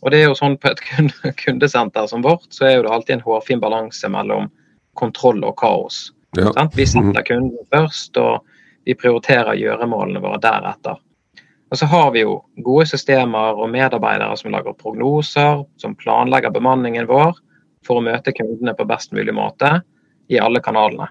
og 0.00 0.10
det 0.12 0.20
er 0.20 0.30
jo 0.30 0.38
sånn 0.38 0.56
På 0.60 0.72
et 0.72 0.80
kundesenter 1.44 2.06
som 2.10 2.24
vårt, 2.24 2.48
så 2.54 2.66
er 2.68 2.78
jo 2.78 2.86
det 2.86 2.94
alltid 2.94 3.18
en 3.18 3.26
hårfin 3.26 3.60
balanse 3.60 4.08
mellom 4.08 4.48
kontroll 4.98 5.44
og 5.44 5.56
kaos. 5.60 6.10
Ja. 6.36 6.52
Vi 6.74 6.86
setter 6.86 7.22
kunden 7.26 7.68
først, 7.72 8.16
og 8.16 8.46
vi 8.86 8.96
prioriterer 8.98 9.58
gjøremålene 9.58 10.22
våre 10.22 10.40
deretter. 10.42 10.98
Og 11.70 11.78
så 11.78 11.86
har 11.86 12.10
vi 12.14 12.24
jo 12.24 12.40
gode 12.66 12.88
systemer 12.90 13.58
og 13.58 13.70
medarbeidere 13.70 14.34
som 14.38 14.50
lager 14.50 14.74
prognoser, 14.78 15.62
som 15.78 15.94
planlegger 15.98 16.50
bemanningen 16.54 17.06
vår 17.06 17.36
for 17.86 18.00
å 18.00 18.04
møte 18.04 18.34
kundene 18.34 18.74
på 18.76 18.86
best 18.90 19.14
mulig 19.14 19.34
måte 19.34 19.78
i 20.30 20.38
alle 20.42 20.62
kanalene. 20.62 21.08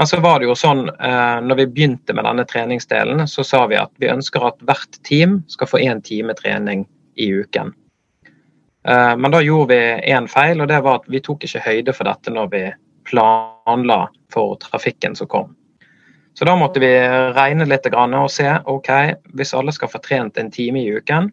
Men 0.00 0.08
så 0.08 0.16
var 0.24 0.40
det 0.40 0.48
jo 0.48 0.56
sånn, 0.56 0.86
eh, 0.88 1.38
når 1.44 1.58
vi 1.58 1.66
begynte 1.74 2.14
med 2.16 2.24
denne 2.24 2.46
treningsdelen, 2.48 3.26
så 3.28 3.44
sa 3.44 3.66
vi 3.68 3.76
at 3.76 3.92
vi 4.00 4.08
ønsker 4.08 4.46
at 4.48 4.62
hvert 4.64 4.96
team 5.04 5.42
skal 5.52 5.68
få 5.68 5.82
én 5.84 6.00
time 6.02 6.34
trening 6.38 6.86
i 7.20 7.28
uken. 7.42 7.74
Eh, 8.88 9.16
men 9.16 9.30
da 9.30 9.42
gjorde 9.42 9.74
vi 9.74 10.12
én 10.12 10.28
feil, 10.28 10.60
og 10.60 10.68
det 10.68 10.80
var 10.84 11.00
at 11.00 11.08
vi 11.08 11.20
tok 11.24 11.44
ikke 11.44 11.64
høyde 11.64 11.94
for 11.96 12.08
dette 12.08 12.32
når 12.32 12.52
vi 12.52 12.62
planla 13.10 14.06
for 14.32 14.56
trafikken 14.62 15.16
som 15.16 15.28
kom. 15.28 15.56
Så 16.34 16.46
da 16.46 16.54
måtte 16.56 16.80
vi 16.80 16.92
regne 17.34 17.66
litt 17.66 17.86
og 17.90 18.30
se 18.30 18.48
ok, 18.64 18.90
hvis 19.34 19.54
alle 19.54 19.72
skal 19.74 19.90
få 19.90 19.98
trent 19.98 20.38
en 20.38 20.50
time 20.50 20.80
i 20.80 20.92
uken, 20.94 21.30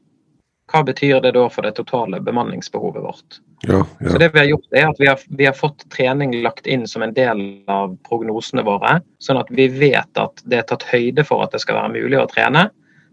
hva 0.67 0.81
betyr 0.83 1.21
det 1.23 1.31
da 1.37 1.45
for 1.47 1.63
det 1.63 1.77
totale 1.77 2.19
bemanningsbehovet 2.19 3.03
vårt? 3.03 3.37
Ja, 3.63 3.85
ja. 3.99 4.09
Så 4.09 4.17
det 4.17 4.33
Vi 4.33 4.39
har 4.39 4.45
gjort 4.45 4.73
er 4.73 4.89
at 4.89 4.99
vi 4.99 5.07
har, 5.07 5.19
vi 5.29 5.45
har, 5.45 5.53
fått 5.53 5.85
trening 5.89 6.33
lagt 6.43 6.67
inn 6.67 6.87
som 6.87 7.01
en 7.01 7.13
del 7.13 7.63
av 7.67 7.95
prognosene 8.03 8.65
våre, 8.67 8.99
sånn 9.19 9.39
at 9.39 9.47
vi 9.49 9.69
vet 9.71 10.19
at 10.19 10.43
det 10.43 10.59
er 10.59 10.67
tatt 10.67 10.83
høyde 10.83 11.23
for 11.23 11.43
at 11.43 11.55
det 11.55 11.63
skal 11.63 11.79
være 11.79 11.95
mulig 11.95 12.19
å 12.19 12.27
trene. 12.27 12.67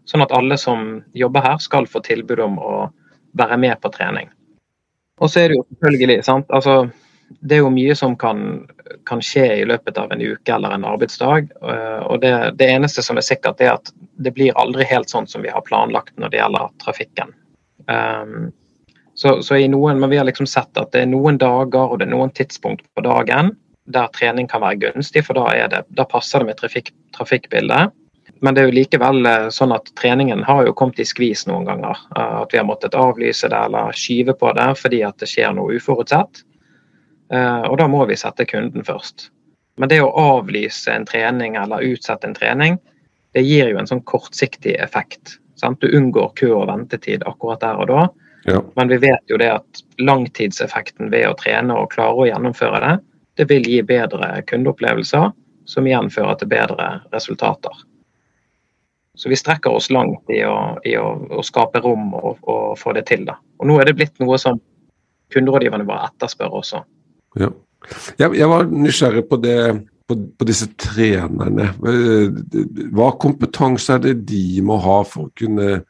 Sånn 0.05 0.25
at 0.25 0.35
alle 0.35 0.59
som 0.59 1.05
jobber 1.15 1.47
her, 1.47 1.59
skal 1.63 1.87
få 1.87 2.03
tilbud 2.05 2.43
om 2.43 2.59
å 2.59 2.75
være 3.39 3.59
med 3.61 3.81
på 3.83 3.91
trening. 3.95 4.31
Og 5.23 5.31
så 5.31 5.45
er 5.45 5.53
det 5.53 5.59
jo 5.61 5.67
selvfølgelig, 5.71 6.23
sant 6.27 6.51
altså 6.51 6.85
det 7.41 7.57
er 7.57 7.63
jo 7.63 7.71
mye 7.73 7.95
som 7.97 8.17
kan, 8.21 8.67
kan, 9.09 9.23
skje 9.25 9.47
i 9.61 9.65
løpet 9.67 9.99
av 9.99 10.13
en 10.13 10.23
uke 10.23 10.53
eller 10.55 10.75
en 10.75 10.85
arbeidsdag. 10.87 11.49
Eh, 11.63 12.03
og 12.05 12.21
det, 12.23 12.35
det, 12.61 12.69
eneste 12.71 13.03
som 13.03 13.19
er 13.19 13.27
sikkert, 13.27 13.63
er 13.65 13.75
at 13.77 13.91
det 14.23 14.35
blir 14.37 14.57
aldri 14.61 14.87
helt 14.89 15.11
sånn 15.11 15.27
som 15.31 15.43
vi 15.43 15.53
har 15.53 15.65
planlagt 15.67 16.15
når 16.21 16.33
det 16.33 16.41
gjelder 16.41 16.71
trafikken. 16.85 17.33
Um, 17.89 18.53
så, 19.15 19.39
så, 19.43 19.57
i 19.57 19.69
noen, 19.71 20.01
men 20.01 20.13
vi 20.13 20.19
har 20.21 20.29
liksom 20.29 20.49
sett 20.51 20.79
at 20.81 20.93
det 20.95 21.05
er 21.05 21.11
noen 21.11 21.39
dager 21.41 21.91
og 21.91 22.01
det 22.01 22.09
er 22.09 22.15
noen 22.15 22.33
tidspunkt 22.35 22.87
på 22.95 23.05
dagen 23.05 23.55
der 23.93 24.09
trening 24.17 24.49
kan 24.49 24.63
være 24.65 24.81
gunstig, 24.87 25.27
for 25.27 25.37
da, 25.37 25.67
det, 25.69 25.83
da 25.93 26.07
passer 26.09 26.41
det 26.41 26.49
med 26.49 26.57
trafikk, 26.57 26.89
trafikkbildet. 27.13 27.93
Men 28.45 28.55
det 28.55 28.61
er 28.61 28.69
jo 28.69 28.77
likevel 28.77 29.27
eh, 29.27 29.47
sånn 29.55 29.73
at 29.73 29.87
treningen 29.97 30.43
har 30.45 30.67
jo 30.67 30.75
kommet 30.77 30.99
i 31.01 31.07
skvis 31.09 31.47
noen 31.49 31.65
ganger. 31.65 32.01
Eh, 32.13 32.35
at 32.43 32.53
vi 32.53 32.59
har 32.61 32.67
måttet 32.69 32.97
avlyse 32.99 33.49
det 33.49 33.61
eller 33.69 33.95
skyve 33.97 34.35
på 34.37 34.51
det 34.59 34.67
fordi 34.77 35.01
at 35.07 35.17
det 35.23 35.29
skjer 35.31 35.55
noe 35.57 35.79
uforutsett. 35.79 36.43
Eh, 37.33 37.63
og 37.71 37.79
da 37.81 37.87
må 37.89 38.03
vi 38.11 38.19
sette 38.21 38.45
kunden 38.45 38.85
først. 38.85 39.31
Men 39.81 39.89
det 39.89 40.03
å 40.05 40.11
avlyse 40.13 40.93
en 40.93 41.07
trening 41.09 41.57
eller 41.57 41.87
utsette 41.89 42.29
en 42.29 42.37
trening, 42.37 42.77
det 43.33 43.47
gir 43.47 43.73
jo 43.73 43.81
en 43.81 43.89
sånn 43.89 44.05
kortsiktig 44.07 44.77
effekt. 44.77 45.39
Sant? 45.57 45.81
Du 45.81 45.89
unngår 45.97 46.35
kø 46.37 46.53
og 46.59 46.69
ventetid 46.69 47.25
akkurat 47.27 47.65
der 47.65 47.81
og 47.81 47.89
da. 47.91 48.05
Ja. 48.45 48.61
Men 48.77 48.93
vi 48.93 49.01
vet 49.07 49.33
jo 49.33 49.41
det 49.41 49.49
at 49.55 49.83
langtidseffekten 50.05 51.09
ved 51.09 51.31
å 51.31 51.39
trene 51.41 51.81
og 51.81 51.97
klare 51.97 52.21
å 52.21 52.29
gjennomføre 52.29 52.83
det, 52.85 52.93
det 53.41 53.49
vil 53.51 53.67
gi 53.73 53.81
bedre 53.89 54.37
kundeopplevelser, 54.53 55.33
som 55.65 55.89
igjen 55.89 56.13
fører 56.13 56.37
til 56.39 56.53
bedre 56.53 56.93
resultater. 57.17 57.73
Så 59.15 59.31
vi 59.31 59.37
strekker 59.39 59.71
oss 59.71 59.91
langt 59.95 60.31
i 60.33 60.41
å, 60.47 60.75
i 60.83 60.97
å, 60.99 61.07
å 61.39 61.43
skape 61.47 61.81
rom 61.85 62.11
og, 62.19 62.41
og, 62.43 62.75
få 62.79 62.97
det 62.97 63.07
til. 63.11 63.23
Da. 63.29 63.39
Og 63.63 63.71
nå 63.71 63.79
er 63.79 63.89
det 63.89 63.97
blitt 63.99 64.19
noe 64.23 64.39
som 64.43 64.59
kunderådgiverne 65.35 65.87
bare 65.87 66.09
etterspør 66.11 66.59
også. 66.61 66.83
Ja. 67.39 67.53
Jeg, 68.19 68.33
jeg, 68.35 68.49
var 68.49 68.67
nysgjerrig 68.71 69.27
på 69.29 69.39
det 69.43 69.59
på, 70.09 70.17
på, 70.39 70.47
disse 70.49 70.71
trenerne. 70.81 71.71
Hva 72.95 73.11
kompetanse 73.21 73.97
er 73.97 74.03
det 74.05 74.15
de 74.29 74.63
må 74.65 74.79
ha 74.83 74.99
for 75.09 75.29
å 75.29 75.35
kunne, 75.39 75.85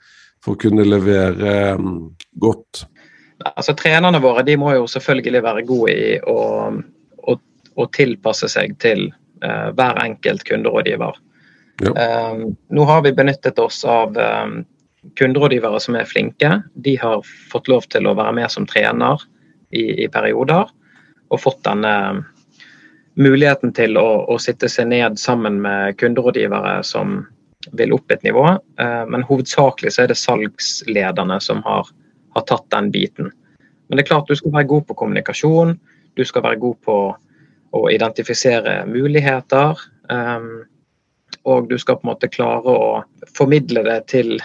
for 0.44 0.54
å 0.54 0.60
kunne 0.60 0.86
levere 0.86 1.74
um, 1.78 2.10
godt? 2.42 2.84
Altså, 3.44 3.74
trenerne 3.78 4.20
våre 4.22 4.44
de 4.46 4.56
må 4.60 4.72
jo 4.76 4.88
selvfølgelig 4.90 5.44
være 5.44 5.66
gode 5.68 5.94
i 5.94 6.16
å, 6.30 6.38
å, 7.24 7.36
å 7.74 7.86
tilpasse 7.94 8.50
seg 8.52 8.76
til 8.82 9.08
uh, 9.44 9.70
hver 9.74 10.00
enkelt 10.04 10.44
kunderådgiver. 10.48 11.18
Um, 11.82 12.54
nå 12.68 12.84
har 12.84 13.02
vi 13.02 13.12
benyttet 13.12 13.58
oss 13.58 13.84
av 13.84 14.16
um, 14.18 14.60
kunderådgivere 15.18 15.80
som 15.82 15.96
er 15.98 16.08
flinke. 16.08 16.62
De 16.74 16.96
har 17.00 17.24
fått 17.50 17.68
lov 17.68 17.88
til 17.90 18.06
å 18.06 18.14
være 18.14 18.34
med 18.36 18.52
som 18.52 18.66
trener 18.66 19.22
i, 19.74 20.04
i 20.04 20.08
perioder 20.08 20.70
og 21.32 21.40
fått 21.40 21.64
denne 21.66 22.22
muligheten 23.18 23.72
til 23.74 23.98
å, 23.98 24.24
å, 24.30 24.38
sitte 24.42 24.68
seg 24.70 24.90
ned 24.90 25.18
sammen 25.18 25.60
med 25.62 25.98
kunderådgivere 25.98 26.76
som 26.86 27.24
vil 27.78 27.94
opp 27.96 28.12
et 28.12 28.22
nivå. 28.26 28.44
Men 29.08 29.24
hovedsakelig 29.24 29.94
så 29.94 30.04
er 30.04 30.10
det 30.10 30.18
salgslederne 30.20 31.38
som 31.42 31.62
har, 31.64 31.88
har, 32.34 32.44
tatt 32.50 32.66
den 32.74 32.90
biten. 32.94 33.30
Men 33.88 33.96
det 33.96 34.04
er 34.04 34.10
klart 34.10 34.28
du 34.28 34.36
skal 34.36 34.52
være 34.54 34.68
god 34.70 34.86
på 34.88 34.98
kommunikasjon, 34.98 35.76
du 36.18 36.24
skal 36.26 36.44
være 36.44 36.60
god 36.62 36.80
på 36.84 36.98
å 37.74 37.82
identifisere 37.90 38.82
muligheter. 38.90 39.80
Eh, 40.10 40.48
og 41.44 41.68
du 41.68 41.76
skal 41.78 41.98
på 41.98 42.06
en 42.06 42.12
måte 42.12 42.30
klare 42.32 42.72
å 42.72 43.28
formidle 43.36 43.84
det 43.86 43.98
til, 44.12 44.38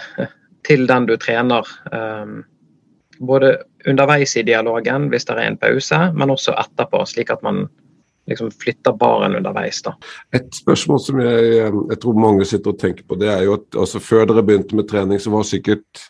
til 0.68 0.86
den 0.90 1.08
du 1.08 1.16
trener. 1.20 1.66
Um, 1.92 2.42
både 3.20 3.58
underveis 3.88 4.36
i 4.36 4.44
dialogen 4.44 5.08
hvis 5.12 5.28
det 5.28 5.36
er 5.36 5.46
en 5.46 5.60
pause, 5.60 6.00
men 6.16 6.32
også 6.32 6.56
etterpå, 6.60 7.02
slik 7.08 7.32
at 7.32 7.42
man 7.44 7.66
liksom 8.30 8.50
flytter 8.50 8.92
baren 8.92 9.36
underveis. 9.36 9.82
da. 9.82 9.94
Et 10.36 10.48
spørsmål 10.54 11.00
som 11.02 11.20
jeg, 11.20 11.50
jeg, 11.64 11.98
tror 12.02 12.20
mange 12.20 12.46
sitter 12.48 12.74
og 12.74 12.80
tenker 12.80 13.04
på, 13.08 13.18
det 13.20 13.28
er 13.32 13.44
jo 13.48 13.58
at 13.58 13.80
altså, 13.84 14.00
før 14.00 14.28
dere 14.30 14.44
begynte 14.46 14.78
med 14.78 14.88
trening, 14.90 15.20
så 15.20 15.32
var 15.34 15.48
sikkert 15.48 16.06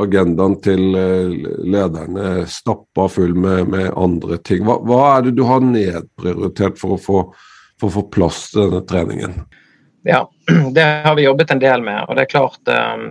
agendaen 0.00 0.56
til 0.64 0.94
eh, 0.96 1.32
lederne 1.66 2.46
stappa 2.48 3.08
full 3.10 3.34
med, 3.34 3.68
med 3.74 3.90
andre 3.98 4.38
ting. 4.46 4.64
Hva, 4.66 4.78
hva, 4.86 5.00
er 5.16 5.26
det 5.26 5.36
du 5.38 5.44
har 5.48 5.64
nedprioritert 5.64 6.78
for 6.80 6.96
å 6.96 7.00
få, 7.00 7.22
for 7.80 7.90
å 7.90 7.96
få 7.98 8.06
plass 8.14 8.46
til 8.54 8.64
denne 8.64 8.84
treningen? 8.88 9.42
Ja, 10.02 10.30
det 10.74 10.80
har 10.80 11.14
vi 11.14 11.22
jobbet 11.22 11.50
en 11.50 11.58
del 11.58 11.82
med. 11.82 12.04
og 12.08 12.16
det 12.16 12.22
er 12.22 12.32
klart 12.32 12.68
eh, 12.68 13.10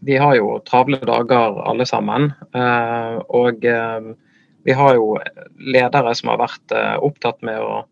vi 0.00 0.16
har 0.16 0.34
jo 0.38 0.58
travle 0.66 0.98
dager 1.02 1.60
alle 1.70 1.86
sammen. 1.86 2.32
Eh, 2.54 3.14
og 3.28 3.64
eh, 3.64 4.00
vi 4.64 4.74
har 4.74 4.94
jo 4.98 5.14
ledere 5.58 6.14
som 6.14 6.32
har 6.32 6.42
vært 6.42 6.74
opptatt 7.00 7.40
med 7.46 7.62
å 7.62 7.86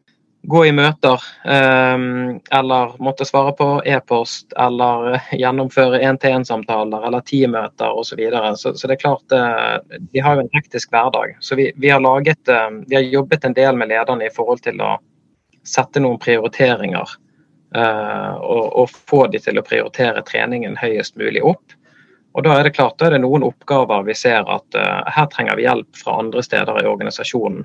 gå 0.46 0.60
i 0.68 0.72
møter, 0.76 1.22
eller 1.46 2.92
måtte 3.02 3.24
svare 3.26 3.54
på 3.56 3.68
e-post, 3.88 4.52
eller 4.60 5.16
gjennomføre 5.40 6.02
én-til-én-samtaler 6.04 7.06
eller 7.08 7.24
teammøter 7.26 7.96
osv. 7.96 8.10
Så, 8.10 8.18
videre. 8.20 8.52
så 8.60 8.74
Så 8.74 8.90
det 8.90 8.98
er 8.98 9.00
klart, 9.00 9.36
de 10.12 10.20
har 10.20 10.36
jo 10.36 10.44
en 10.44 10.52
hektisk 10.52 10.92
hverdag. 10.92 11.38
Så 11.40 11.56
vi, 11.56 11.70
vi, 11.76 11.88
har 11.88 12.04
laget, 12.04 12.52
vi 12.86 12.98
har 12.98 13.08
jobbet 13.14 13.44
en 13.44 13.56
del 13.56 13.80
med 13.80 13.88
lederne 13.94 14.28
i 14.28 14.34
forhold 14.36 14.62
til 14.66 14.82
å 14.84 14.98
sette 15.64 16.02
noen 16.02 16.20
prioriteringer. 16.20 17.16
Og, 17.76 18.66
og 18.80 18.90
få 18.90 19.26
de 19.28 19.40
til 19.42 19.58
å 19.58 19.64
prioritere 19.66 20.22
treningen 20.24 20.78
høyest 20.80 21.16
mulig 21.20 21.42
opp. 21.44 21.74
Og 22.36 22.44
Da 22.44 22.58
er 22.58 22.64
det 22.64 22.76
klart, 22.76 22.98
da 22.98 23.08
er 23.08 23.16
det 23.16 23.22
noen 23.24 23.46
oppgaver 23.46 24.04
vi 24.04 24.14
ser 24.16 24.44
at 24.44 24.76
uh, 24.76 25.02
her 25.08 25.28
trenger 25.32 25.56
vi 25.56 25.64
hjelp 25.64 25.96
fra 25.96 26.18
andre 26.20 26.42
steder 26.44 26.82
i 26.82 26.88
organisasjonen 26.88 27.64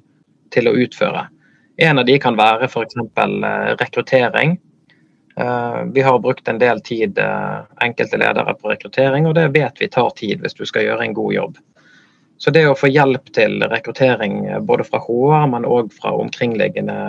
til 0.51 0.67
å 0.67 0.75
utføre. 0.79 1.25
En 1.83 1.99
av 1.99 2.07
de 2.07 2.15
kan 2.19 2.37
være 2.39 2.67
f.eks. 2.67 2.95
rekruttering. 3.79 4.57
Vi 5.95 6.01
har 6.03 6.19
brukt 6.19 6.47
en 6.51 6.59
del 6.59 6.81
tid, 6.83 7.17
enkelte 7.81 8.19
ledere, 8.19 8.53
på 8.59 8.69
rekruttering, 8.69 9.25
og 9.25 9.35
det 9.39 9.47
vet 9.55 9.79
vi 9.79 9.87
tar 9.89 10.11
tid 10.19 10.43
hvis 10.43 10.57
du 10.59 10.65
skal 10.67 10.83
gjøre 10.85 11.07
en 11.07 11.15
god 11.15 11.33
jobb. 11.33 11.55
Så 12.37 12.51
det 12.51 12.65
å 12.67 12.75
få 12.77 12.91
hjelp 12.91 13.31
til 13.33 13.63
rekruttering 13.71 14.43
både 14.67 14.85
fra 14.85 14.99
HR, 14.99 15.47
men 15.55 15.65
òg 15.65 15.95
fra 15.95 16.11
omkringliggende 16.19 16.99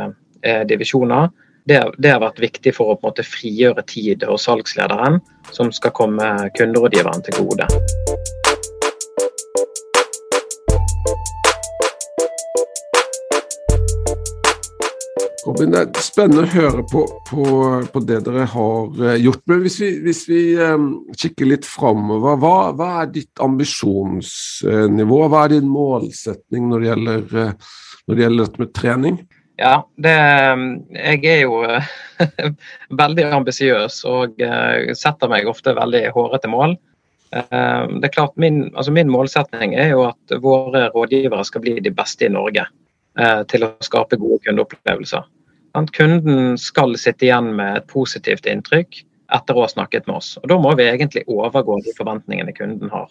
divisjoner, 0.71 1.29
det, 1.65 1.79
det, 1.99 2.11
har 2.11 2.23
vært 2.23 2.43
viktig 2.43 2.75
for 2.75 2.93
å 2.93 2.99
på 2.99 3.07
en 3.07 3.13
måte 3.13 3.27
frigjøre 3.27 3.85
tid 3.87 4.25
hos 4.27 4.49
salgslederen, 4.49 5.21
som 5.55 5.71
skal 5.75 5.95
komme 5.95 6.29
kunderådgiveren 6.59 7.23
til 7.27 7.43
gode. 7.43 7.69
Robin, 15.43 15.73
Det 15.75 15.81
er 15.83 16.03
spennende 16.07 16.45
å 16.47 16.51
høre 16.53 16.85
på, 16.91 17.03
på, 17.29 17.45
på 17.93 18.03
det 18.07 18.21
dere 18.27 18.47
har 18.51 19.03
eh, 19.03 19.19
gjort. 19.23 19.43
Men 19.51 19.63
hvis 19.65 19.79
vi, 19.83 19.91
hvis 20.05 20.23
vi 20.31 20.41
um, 20.59 20.89
kikker 21.19 21.51
litt 21.51 21.67
framover, 21.69 22.39
hva, 22.43 22.57
hva, 22.79 22.91
er 23.03 23.11
ditt 23.15 23.43
ambisjonsnivå? 23.43 25.21
Hva 25.29 25.45
er 25.45 25.57
din 25.57 25.71
målsetning 25.71 26.71
når 26.71 26.83
det 26.83 26.91
gjelder, 26.91 27.27
eh, 27.43 27.79
når 28.07 28.19
det 28.19 28.27
gjelder 28.27 28.47
dette 28.47 28.63
med 28.63 28.75
trening? 28.79 29.23
Ja, 29.61 29.83
det, 30.01 30.15
jeg 30.97 31.25
er 31.29 31.43
jo 31.45 31.59
veldig 33.03 33.27
ambisiøs 33.37 34.01
og 34.09 34.41
eh, 34.41 34.93
setter 34.97 35.31
meg 35.31 35.49
ofte 35.51 35.75
veldig 35.77 36.07
hårete 36.15 36.51
mål. 36.51 36.77
Eh, 37.37 37.83
det 37.99 38.09
er 38.09 38.15
klart 38.15 38.37
min, 38.41 38.65
altså 38.75 38.95
min 38.95 39.13
målsetning 39.13 39.77
er 39.77 39.93
jo 39.93 40.07
at 40.09 40.35
våre 40.43 40.87
rådgivere 40.95 41.45
skal 41.49 41.65
bli 41.65 41.77
de 41.85 41.93
beste 41.95 42.27
i 42.27 42.33
Norge 42.33 42.65
eh, 43.19 43.43
til 43.53 43.69
å 43.69 43.75
skape 43.85 44.21
gode 44.21 44.41
kundeopplevelser. 44.47 45.29
Kunden 45.97 46.59
skal 46.61 46.97
sitte 47.01 47.29
igjen 47.29 47.55
med 47.57 47.79
et 47.79 47.89
positivt 47.89 48.49
inntrykk 48.49 49.03
etter 49.33 49.57
å 49.57 49.65
ha 49.65 49.69
snakket 49.73 50.09
med 50.09 50.19
oss. 50.19 50.35
Og 50.43 50.49
Da 50.53 50.59
må 50.61 50.75
vi 50.77 50.89
egentlig 50.89 51.25
overgå 51.29 51.79
de 51.85 51.95
forventningene 51.97 52.53
kunden 52.57 52.93
har. 52.93 53.09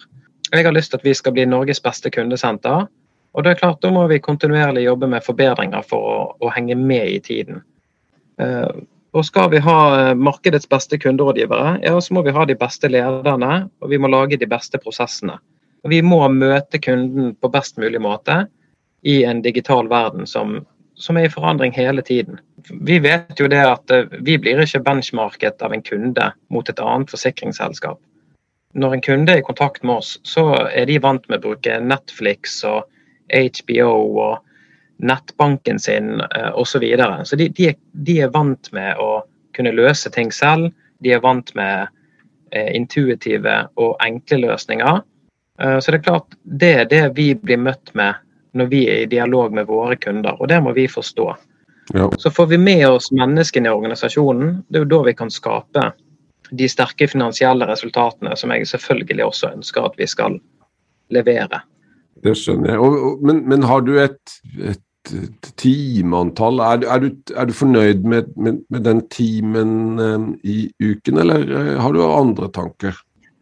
Jeg 0.52 0.68
har 0.68 0.76
lyst 0.76 0.92
til 0.92 1.00
at 1.00 1.08
vi 1.08 1.14
skal 1.18 1.34
bli 1.34 1.48
Norges 1.50 1.82
beste 1.82 2.12
kundesenter 2.14 2.86
og 3.34 3.44
det 3.44 3.52
er 3.52 3.60
klart, 3.62 3.82
Da 3.82 3.92
må 3.92 4.08
vi 4.08 4.20
kontinuerlig 4.20 4.84
jobbe 4.86 5.08
med 5.08 5.24
forbedringer 5.24 5.86
for 5.88 6.08
å, 6.14 6.18
å 6.40 6.52
henge 6.52 6.76
med 6.76 7.08
i 7.08 7.20
tiden. 7.24 7.62
Eh, 8.42 8.82
og 9.12 9.26
Skal 9.28 9.50
vi 9.52 9.60
ha 9.64 9.78
eh, 10.00 10.16
markedets 10.16 10.70
beste 10.70 11.00
kunderådgivere, 11.00 11.78
ja, 11.84 11.96
så 12.02 12.14
må 12.14 12.24
vi 12.28 12.36
ha 12.36 12.46
de 12.48 12.58
beste 12.60 12.92
lederne 12.92 13.54
og 13.82 13.92
vi 13.92 14.00
må 14.00 14.12
lage 14.12 14.40
de 14.40 14.50
beste 14.50 14.80
prosessene. 14.84 15.40
Og 15.84 15.90
Vi 15.90 16.02
må 16.06 16.22
møte 16.30 16.80
kunden 16.80 17.34
på 17.36 17.52
best 17.52 17.80
mulig 17.82 18.02
måte 18.02 18.46
i 19.02 19.24
en 19.26 19.42
digital 19.42 19.90
verden 19.90 20.28
som, 20.28 20.62
som 20.96 21.18
er 21.18 21.26
i 21.26 21.34
forandring 21.34 21.74
hele 21.74 22.04
tiden. 22.06 22.40
Vi 22.70 23.00
vet 23.02 23.40
jo 23.40 23.50
det 23.52 23.64
at 23.66 23.92
eh, 23.92 24.08
vi 24.20 24.38
blir 24.38 24.60
ikke 24.60 24.84
benchmarket 24.86 25.62
av 25.64 25.74
en 25.74 25.84
kunde 25.84 26.32
mot 26.50 26.70
et 26.70 26.80
annet 26.80 27.12
forsikringsselskap. 27.12 28.00
Når 28.74 28.94
en 28.96 29.04
kunde 29.04 29.34
er 29.34 29.42
i 29.42 29.44
kontakt 29.44 29.84
med 29.84 30.00
oss, 30.00 30.18
så 30.24 30.54
er 30.72 30.86
de 30.88 31.02
vant 31.04 31.26
med 31.28 31.42
å 31.42 31.50
bruke 31.50 31.80
Netflix 31.84 32.62
og 32.64 32.86
HBO 33.32 33.92
og 34.22 34.40
nettbanken 35.02 35.80
sin 35.80 36.22
uh, 36.22 36.52
osv. 36.54 36.66
Så, 36.66 36.80
videre. 36.80 37.26
så 37.26 37.36
de, 37.36 37.50
de, 37.50 37.74
de, 37.92 38.20
er 38.22 38.34
vant 38.34 38.72
med 38.72 39.00
å 39.02 39.24
kunne 39.56 39.74
løse 39.76 40.12
ting 40.14 40.32
selv. 40.32 40.72
De 41.02 41.14
er 41.16 41.24
vant 41.24 41.54
med 41.58 41.88
uh, 41.88 42.70
intuitive 42.76 43.56
og 43.82 43.96
enkle 44.06 44.44
løsninger. 44.46 45.02
Uh, 45.62 45.80
så 45.80 45.92
det 45.92 46.02
er 46.02 46.06
klart, 46.10 46.38
det 46.44 46.74
er 46.84 46.92
det 46.92 47.06
vi 47.18 47.32
blir 47.36 47.62
møtt 47.62 47.94
med 47.98 48.20
når 48.54 48.68
vi 48.68 48.84
er 48.92 49.06
i 49.06 49.10
dialog 49.10 49.54
med 49.56 49.70
våre 49.70 49.96
kunder, 49.96 50.36
og 50.36 50.50
det 50.52 50.60
må 50.64 50.74
vi 50.76 50.88
forstå. 50.92 51.28
Ja. 51.94 52.12
Så 52.20 52.32
får 52.32 52.48
vi 52.52 52.58
med 52.58 52.88
oss 52.88 53.12
menneskene 53.12 53.70
i 53.70 53.72
organisasjonen, 53.72 54.62
det 54.68 54.80
er 54.80 54.84
jo 54.86 54.92
da 54.92 55.04
vi 55.08 55.14
kan 55.16 55.32
skape 55.32 55.92
de 56.52 56.68
sterke 56.70 57.08
finansielle 57.08 57.68
resultatene 57.68 58.36
som 58.36 58.52
jeg 58.52 58.68
selvfølgelig 58.68 59.26
også 59.26 59.54
ønsker 59.56 59.88
at 59.88 60.00
vi 60.00 60.08
skal 60.08 60.38
levere. 61.16 61.62
Det 62.22 62.34
skjønner 62.38 62.74
jeg. 62.74 62.80
Og, 62.82 62.98
og, 62.98 63.22
men, 63.26 63.44
men, 63.50 63.68
har 63.68 63.84
du 63.86 63.94
et, 64.02 64.36
et, 64.60 65.14
et 65.18 65.52
timeantall? 65.60 66.62
Er, 66.62 66.86
er, 66.86 67.08
er, 67.36 67.48
du 67.50 67.56
fornøyd 67.58 68.04
med, 68.08 68.34
med, 68.38 68.62
med 68.70 68.86
den 68.86 69.06
timen 69.14 70.00
um, 70.00 70.28
i 70.44 70.68
uken, 70.84 71.22
eller 71.24 71.48
uh, 71.50 71.78
har 71.82 71.96
du 71.96 72.04
andre 72.06 72.52
tanker? 72.54 72.98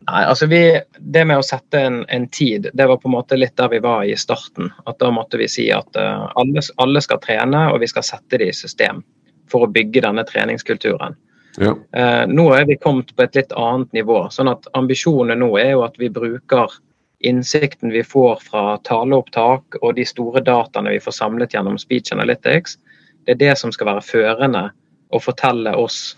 Nei, 0.10 0.24
altså 0.26 0.48
vi, 0.50 0.64
Det 0.98 1.26
med 1.28 1.42
å 1.42 1.46
sette 1.46 1.82
en, 1.86 2.02
en, 2.10 2.28
tid, 2.34 2.70
det 2.74 2.88
var 2.90 2.98
på 3.02 3.10
en 3.12 3.18
måte 3.18 3.38
litt 3.38 3.58
der 3.60 3.70
vi 3.74 3.82
var 3.84 4.06
i 4.08 4.16
starten. 4.18 4.72
At 4.90 5.00
Da 5.02 5.12
måtte 5.14 5.42
vi 5.42 5.50
si 5.52 5.70
at 5.76 6.00
uh, 6.00 6.30
alle, 6.40 6.64
alle, 6.82 7.04
skal 7.04 7.22
trene, 7.24 7.68
og 7.74 7.82
vi 7.84 7.92
skal 7.92 8.08
sette 8.08 8.40
det 8.40 8.54
i 8.54 8.56
system 8.56 9.04
for 9.50 9.66
å 9.66 9.74
bygge 9.74 10.06
denne 10.06 10.24
treningskulturen. 10.30 11.18
Ja. 11.60 11.74
Uh, 11.74 12.24
nå 12.30 12.46
er 12.56 12.68
vi 12.70 12.78
kommet 12.80 13.12
på 13.16 13.26
et 13.26 13.36
litt 13.36 13.52
annet 13.58 13.92
nivå. 13.98 14.28
sånn 14.32 14.52
at 14.52 14.70
Ambisjonen 14.78 15.42
nå 15.42 15.58
er 15.60 15.74
jo 15.74 15.84
at 15.84 15.98
vi 16.00 16.12
bruker 16.14 16.80
innsikten 17.20 17.92
vi 17.92 18.04
får 18.04 18.36
fra 18.44 18.78
taleopptak 18.78 19.76
og 19.82 19.96
de 19.96 20.06
store 20.08 20.42
dataene 20.46 20.94
vi 20.96 21.02
får 21.04 21.18
samlet 21.18 21.54
gjennom 21.54 21.78
Speech 21.78 22.14
Analytics, 22.16 22.78
det 23.26 23.36
er 23.36 23.42
det 23.42 23.58
som 23.60 23.74
skal 23.76 23.92
være 23.92 24.06
førende 24.06 24.70
og 25.10 25.24
fortelle 25.24 25.74
oss 25.76 26.18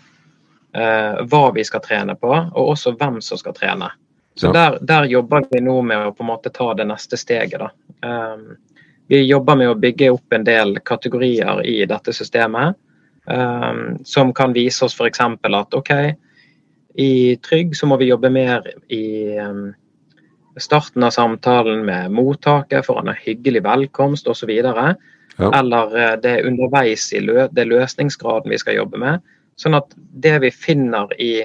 eh, 0.76 1.22
hva 1.26 1.44
vi 1.56 1.66
skal 1.66 1.82
trene 1.84 2.16
på, 2.16 2.30
og 2.32 2.74
også 2.76 2.94
hvem 3.00 3.22
som 3.26 3.40
skal 3.40 3.56
trene. 3.58 3.90
Så 4.36 4.48
ja. 4.48 4.54
der, 4.54 4.78
der, 4.82 5.10
jobber 5.12 5.44
vi 5.52 5.60
nå 5.62 5.82
med 5.82 6.06
å 6.06 6.14
på 6.16 6.24
en 6.24 6.30
måte 6.32 6.52
ta 6.54 6.72
det 6.78 6.86
neste 6.88 7.18
steget. 7.20 7.64
Um, 8.06 8.56
vi 9.12 9.26
jobber 9.26 9.58
med 9.60 9.74
å 9.74 9.80
bygge 9.80 10.14
opp 10.14 10.34
en 10.34 10.46
del 10.48 10.78
kategorier 10.88 11.66
i 11.68 11.82
dette 11.90 12.14
systemet 12.16 12.78
um, 13.28 13.98
som 14.08 14.32
kan 14.34 14.56
vise 14.56 14.86
oss 14.86 14.96
f.eks. 14.96 15.20
at 15.20 15.76
OK, 15.76 15.92
i 16.96 17.36
Trygg 17.44 17.76
så 17.76 17.90
må 17.92 17.98
vi 18.00 18.08
jobbe 18.12 18.32
mer 18.32 18.64
i 18.88 19.36
um, 19.40 19.74
starten 20.60 21.04
av 21.04 21.14
samtalen 21.16 21.86
med 21.86 22.12
mottaket 22.12 22.86
for 22.86 23.00
en 23.00 23.14
hyggelig 23.16 23.64
velkomst 23.64 24.28
osv. 24.28 24.50
Ja. 24.50 25.52
Eller 25.60 25.98
eh, 25.98 26.18
det 26.22 26.36
er 26.36 26.48
underveis 26.48 27.12
i 27.14 27.22
lø 27.24 27.48
det 27.52 27.68
løsningsgraden 27.70 28.52
vi 28.52 28.60
skal 28.62 28.82
jobbe 28.82 29.00
med. 29.02 29.24
Sånn 29.60 29.78
at 29.78 29.94
det 29.96 30.38
vi 30.44 30.52
finner 30.52 31.12
i 31.22 31.44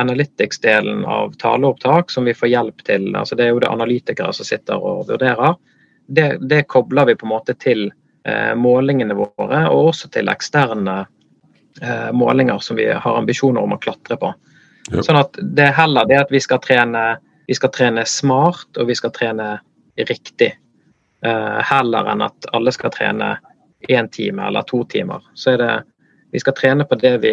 analytics-delen 0.00 1.04
av 1.04 1.34
taleopptak, 1.38 2.10
som 2.10 2.24
vi 2.24 2.34
får 2.34 2.48
hjelp 2.48 2.84
til, 2.86 3.10
altså 3.16 3.36
det 3.36 3.46
er 3.46 3.54
jo 3.54 3.62
det 3.62 3.70
analytikere 3.70 4.32
som 4.32 4.46
sitter 4.48 4.80
og 4.80 5.08
vurderer, 5.10 5.58
det, 6.06 6.38
det 6.40 6.64
kobler 6.70 7.10
vi 7.10 7.16
på 7.18 7.26
en 7.26 7.34
måte 7.34 7.54
til 7.60 7.90
eh, 8.24 8.54
målingene 8.56 9.16
våre, 9.18 9.66
og 9.68 9.90
også 9.92 10.08
til 10.14 10.30
eksterne 10.32 11.02
eh, 11.82 12.08
målinger 12.16 12.62
som 12.64 12.78
vi 12.80 12.88
har 12.90 13.18
ambisjoner 13.18 13.62
om 13.62 13.76
å 13.76 13.80
klatre 13.82 14.16
på. 14.20 14.32
Ja. 14.90 15.04
Sånn 15.04 15.20
at 15.20 15.36
det 15.38 15.68
er 15.68 15.76
heller 15.76 16.08
det 16.08 16.22
at 16.22 16.32
vi 16.32 16.40
skal 16.42 16.62
trene 16.64 17.04
vi 17.50 17.54
skal 17.58 17.72
trene 17.74 18.04
smart, 18.06 18.68
og 18.78 18.86
vi 18.86 18.94
skal 18.94 19.10
trene 19.10 19.56
riktig. 20.06 20.52
Uh, 21.26 21.58
heller 21.66 22.06
enn 22.12 22.22
at 22.22 22.46
alle 22.54 22.70
skal 22.70 22.92
trene 22.94 23.32
én 23.90 24.06
time 24.14 24.44
eller 24.46 24.62
to 24.70 24.84
timer. 24.86 25.24
Så 25.34 25.56
er 25.56 25.58
det 25.58 25.72
Vi 26.30 26.38
skal 26.38 26.54
trene 26.54 26.84
på 26.86 26.94
det 26.94 27.16
vi 27.24 27.32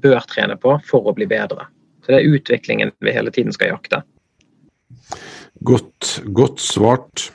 bør 0.00 0.24
trene 0.24 0.56
på 0.56 0.78
for 0.88 1.10
å 1.10 1.12
bli 1.12 1.26
bedre. 1.28 1.66
Så 2.00 2.14
det 2.14 2.22
er 2.22 2.30
utviklingen 2.38 2.92
vi 3.04 3.12
hele 3.12 3.28
tiden 3.30 3.52
skal 3.52 3.74
jakte. 3.74 4.00
Godt, 5.60 6.22
godt 6.32 6.64
svart. 6.64 7.26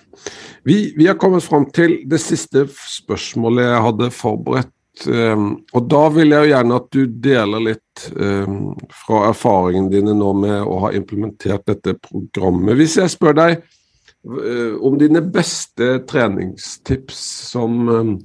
Vi, 0.66 0.96
vi 0.98 1.06
har 1.06 1.20
kommet 1.22 1.46
fram 1.46 1.70
til 1.70 2.00
det 2.10 2.24
siste 2.26 2.66
spørsmålet 2.74 3.70
jeg 3.70 3.86
hadde 3.86 4.10
forberedt 4.18 4.73
og 5.02 5.86
da 5.90 6.02
vil 6.14 6.34
jeg 6.36 6.46
jo 6.46 6.50
gjerne 6.52 6.76
at 6.78 6.90
du 6.94 7.00
deler 7.26 7.64
litt 7.66 8.04
um, 8.14 8.74
fra 8.94 9.24
erfaringene 9.32 9.90
dine 9.90 10.14
nå 10.18 10.34
med 10.38 10.60
å 10.62 10.78
ha 10.86 10.92
implementert 10.94 11.66
dette 11.70 11.96
programmet. 12.06 12.78
Hvis 12.78 13.00
jeg 13.02 13.12
spør 13.12 13.38
deg 13.40 13.56
uh, 13.58 14.78
om 14.86 14.98
dine 15.02 15.24
beste 15.26 15.98
treningstips 16.10 17.22
som 17.50 17.90
um, 17.90 18.16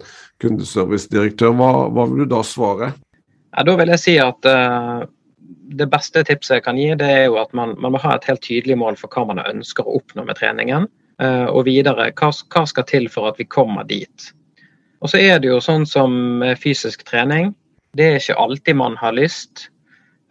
kundeservicedirektør, 0.42 1.56
hva, 1.56 1.72
hva, 1.88 2.08
vil 2.10 2.26
du 2.26 2.34
da 2.36 2.44
svare? 2.46 2.92
Ja, 3.56 3.64
da 3.64 3.78
vil 3.80 3.94
jeg 3.96 4.04
si 4.04 4.18
at 4.22 4.48
uh, 4.52 5.08
det 5.78 5.88
beste 5.90 6.24
tipset 6.28 6.58
jeg 6.58 6.68
kan 6.68 6.78
gi, 6.80 6.92
det 7.00 7.08
er 7.08 7.24
jo 7.26 7.40
at 7.40 7.52
man, 7.56 7.74
man, 7.80 7.96
må 7.96 8.02
ha 8.04 8.16
et 8.16 8.28
helt 8.28 8.44
tydelig 8.44 8.76
mål 8.80 9.00
for 9.00 9.12
hva 9.12 9.26
man 9.32 9.44
ønsker 9.44 9.88
å 9.88 9.98
oppnå 10.02 10.28
med 10.28 10.38
treningen. 10.40 10.88
Uh, 11.18 11.48
og 11.50 11.64
videre, 11.66 12.12
hva, 12.14 12.28
hva 12.30 12.68
skal 12.68 12.86
til 12.86 13.08
for 13.10 13.32
at 13.32 13.40
vi 13.40 13.48
kommer 13.50 13.88
dit? 13.88 14.30
Og 15.00 15.12
så 15.12 15.20
er 15.22 15.38
det 15.38 15.50
jo 15.50 15.60
sånn 15.62 15.86
som 15.86 16.42
fysisk 16.58 17.04
trening. 17.06 17.52
Det 17.96 18.06
er 18.06 18.18
ikke 18.18 18.38
alltid 18.38 18.78
man 18.78 18.96
har 19.00 19.14
lyst. 19.16 19.68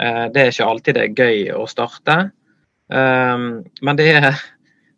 Eh, 0.02 0.26
det 0.34 0.42
er 0.42 0.52
ikke 0.52 0.68
alltid 0.72 0.98
det 0.98 1.06
er 1.06 1.22
gøy 1.24 1.54
å 1.56 1.66
starte. 1.70 2.18
Ehm, 2.94 3.48
men 3.82 4.00
det 4.00 4.08
er, 4.20 4.30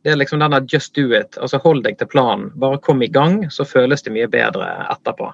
det 0.03 0.13
er 0.13 0.19
liksom 0.19 0.41
denne 0.43 0.61
just 0.69 0.95
do 0.95 1.13
it. 1.15 1.37
Altså 1.37 1.61
hold 1.63 1.83
deg 1.85 1.99
til 1.99 2.09
planen. 2.11 2.49
Bare 2.59 2.81
kom 2.83 3.01
i 3.01 3.11
gang, 3.11 3.45
så 3.51 3.67
føles 3.67 4.03
det 4.05 4.13
mye 4.15 4.29
bedre 4.31 4.67
etterpå. 4.89 5.31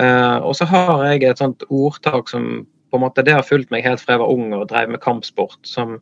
Eh, 0.00 0.36
og 0.38 0.54
så 0.56 0.68
har 0.70 1.04
jeg 1.10 1.26
et 1.26 1.42
sånt 1.42 1.64
ordtak 1.68 2.30
som 2.30 2.66
på 2.88 2.96
en 2.96 3.04
måte 3.04 3.24
det 3.24 3.34
har 3.36 3.44
fulgt 3.44 3.72
meg 3.74 3.84
helt 3.84 4.00
fra 4.00 4.16
jeg 4.16 4.22
var 4.22 4.32
ung 4.32 4.52
og 4.56 4.68
drev 4.70 4.88
med 4.94 5.02
kampsport, 5.04 5.58
som, 5.66 5.98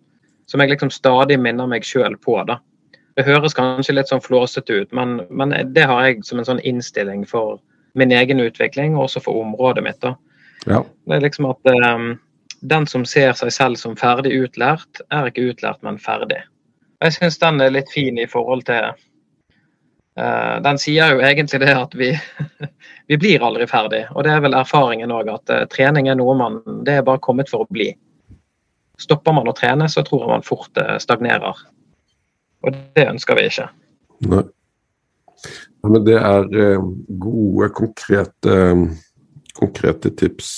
som 0.46 0.62
jeg 0.62 0.70
liksom 0.70 0.92
stadig 0.94 1.38
minner 1.42 1.66
meg 1.66 1.86
sjøl 1.86 2.14
på. 2.22 2.38
da. 2.46 2.60
Det 3.16 3.24
høres 3.24 3.56
kanskje 3.56 3.94
litt 3.96 4.10
sånn 4.12 4.20
flåsete 4.20 4.82
ut, 4.82 4.92
men, 4.92 5.22
men, 5.32 5.54
det 5.72 5.86
har 5.88 6.04
jeg 6.04 6.24
som 6.28 6.40
en 6.40 6.48
sånn 6.48 6.60
innstilling 6.68 7.24
for 7.28 7.56
min 7.96 8.12
egen 8.12 8.42
utvikling, 8.44 8.96
og 8.96 9.06
også 9.06 9.22
for 9.24 9.40
området 9.40 9.84
mitt. 9.86 10.00
da. 10.04 10.12
Ja. 10.66 10.82
Det 11.08 11.16
er 11.16 11.24
liksom 11.24 11.48
at 11.48 11.70
um, 11.72 12.10
den 12.60 12.86
som 12.86 13.06
ser 13.08 13.32
seg 13.38 13.52
selv 13.54 13.80
som 13.80 13.96
ferdig 13.96 14.34
utlært, 14.36 15.00
er 15.08 15.30
ikke 15.30 15.48
utlært, 15.52 15.80
men 15.86 16.00
ferdig. 16.02 16.42
Jeg 17.04 17.16
syns 17.16 17.38
den 17.40 17.60
er 17.60 17.72
litt 17.72 17.88
fin 17.92 18.18
i 18.20 18.26
forhold 18.28 18.64
til 18.68 18.90
uh, 20.20 20.56
Den 20.64 20.80
sier 20.80 21.12
jo 21.12 21.20
egentlig 21.24 21.60
det 21.60 21.74
at 21.76 21.96
vi, 21.96 22.10
vi 23.08 23.18
blir 23.20 23.44
aldri 23.44 23.68
ferdig. 23.70 24.06
Og 24.12 24.24
det 24.28 24.34
er 24.34 24.44
vel 24.44 24.56
erfaringen 24.56 25.12
òg, 25.14 25.30
at 25.32 25.52
uh, 25.52 25.64
trening 25.72 26.08
er 26.12 26.20
noe 26.20 26.36
man 26.36 26.60
Det 26.84 26.98
er 26.98 27.06
bare 27.06 27.22
kommet 27.24 27.52
for 27.52 27.64
å 27.64 27.70
bli. 27.72 27.94
Stopper 29.00 29.36
man 29.36 29.48
å 29.48 29.56
trene, 29.56 29.88
så 29.92 30.04
tror 30.04 30.24
jeg 30.24 30.34
man 30.34 30.46
fort 30.46 30.84
uh, 30.84 30.96
stagnerer. 31.00 31.64
Og 32.64 32.76
det 32.96 33.08
ønsker 33.08 33.38
vi 33.38 33.48
ikke. 33.50 33.68
Nei. 34.30 34.44
Ja, 35.84 35.90
men 35.92 36.06
det 36.06 36.16
er 36.18 36.46
gode, 37.20 37.68
konkrete, 37.76 38.54
konkrete 39.58 40.10
tips. 40.16 40.54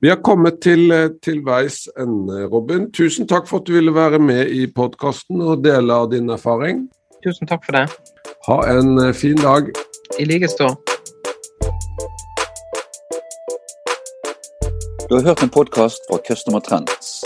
Vi 0.00 0.08
har 0.08 0.20
kommet 0.24 0.60
til, 0.62 0.92
til 1.24 1.42
veis 1.44 1.86
ende, 1.98 2.46
Robin. 2.52 2.90
Tusen 2.92 3.28
takk 3.28 3.48
for 3.48 3.60
at 3.60 3.68
du 3.68 3.74
ville 3.76 3.94
være 3.94 4.20
med 4.22 4.52
i 4.52 4.66
podkasten 4.70 5.40
og 5.42 5.64
dele 5.64 5.92
av 5.92 6.10
din 6.12 6.30
erfaring. 6.32 6.86
Tusen 7.24 7.48
takk 7.48 7.64
for 7.66 7.76
det. 7.76 7.86
Ha 8.46 8.58
en 8.76 9.14
fin 9.14 9.40
dag. 9.40 9.72
I 10.20 10.24
likestå. 10.28 10.70
Du 15.08 15.14
har 15.14 15.22
hørt 15.22 15.42
en 15.42 15.48
podkast 15.48 16.06
fra 16.10 16.18
Customer 16.28 16.60
Trends. 16.60 17.24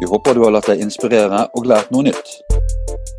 Vi 0.00 0.06
håper 0.06 0.34
du 0.34 0.44
har 0.44 0.52
latt 0.54 0.68
deg 0.70 0.82
inspirere 0.82 1.46
og 1.54 1.66
lært 1.66 1.90
noe 1.94 2.06
nytt. 2.06 2.36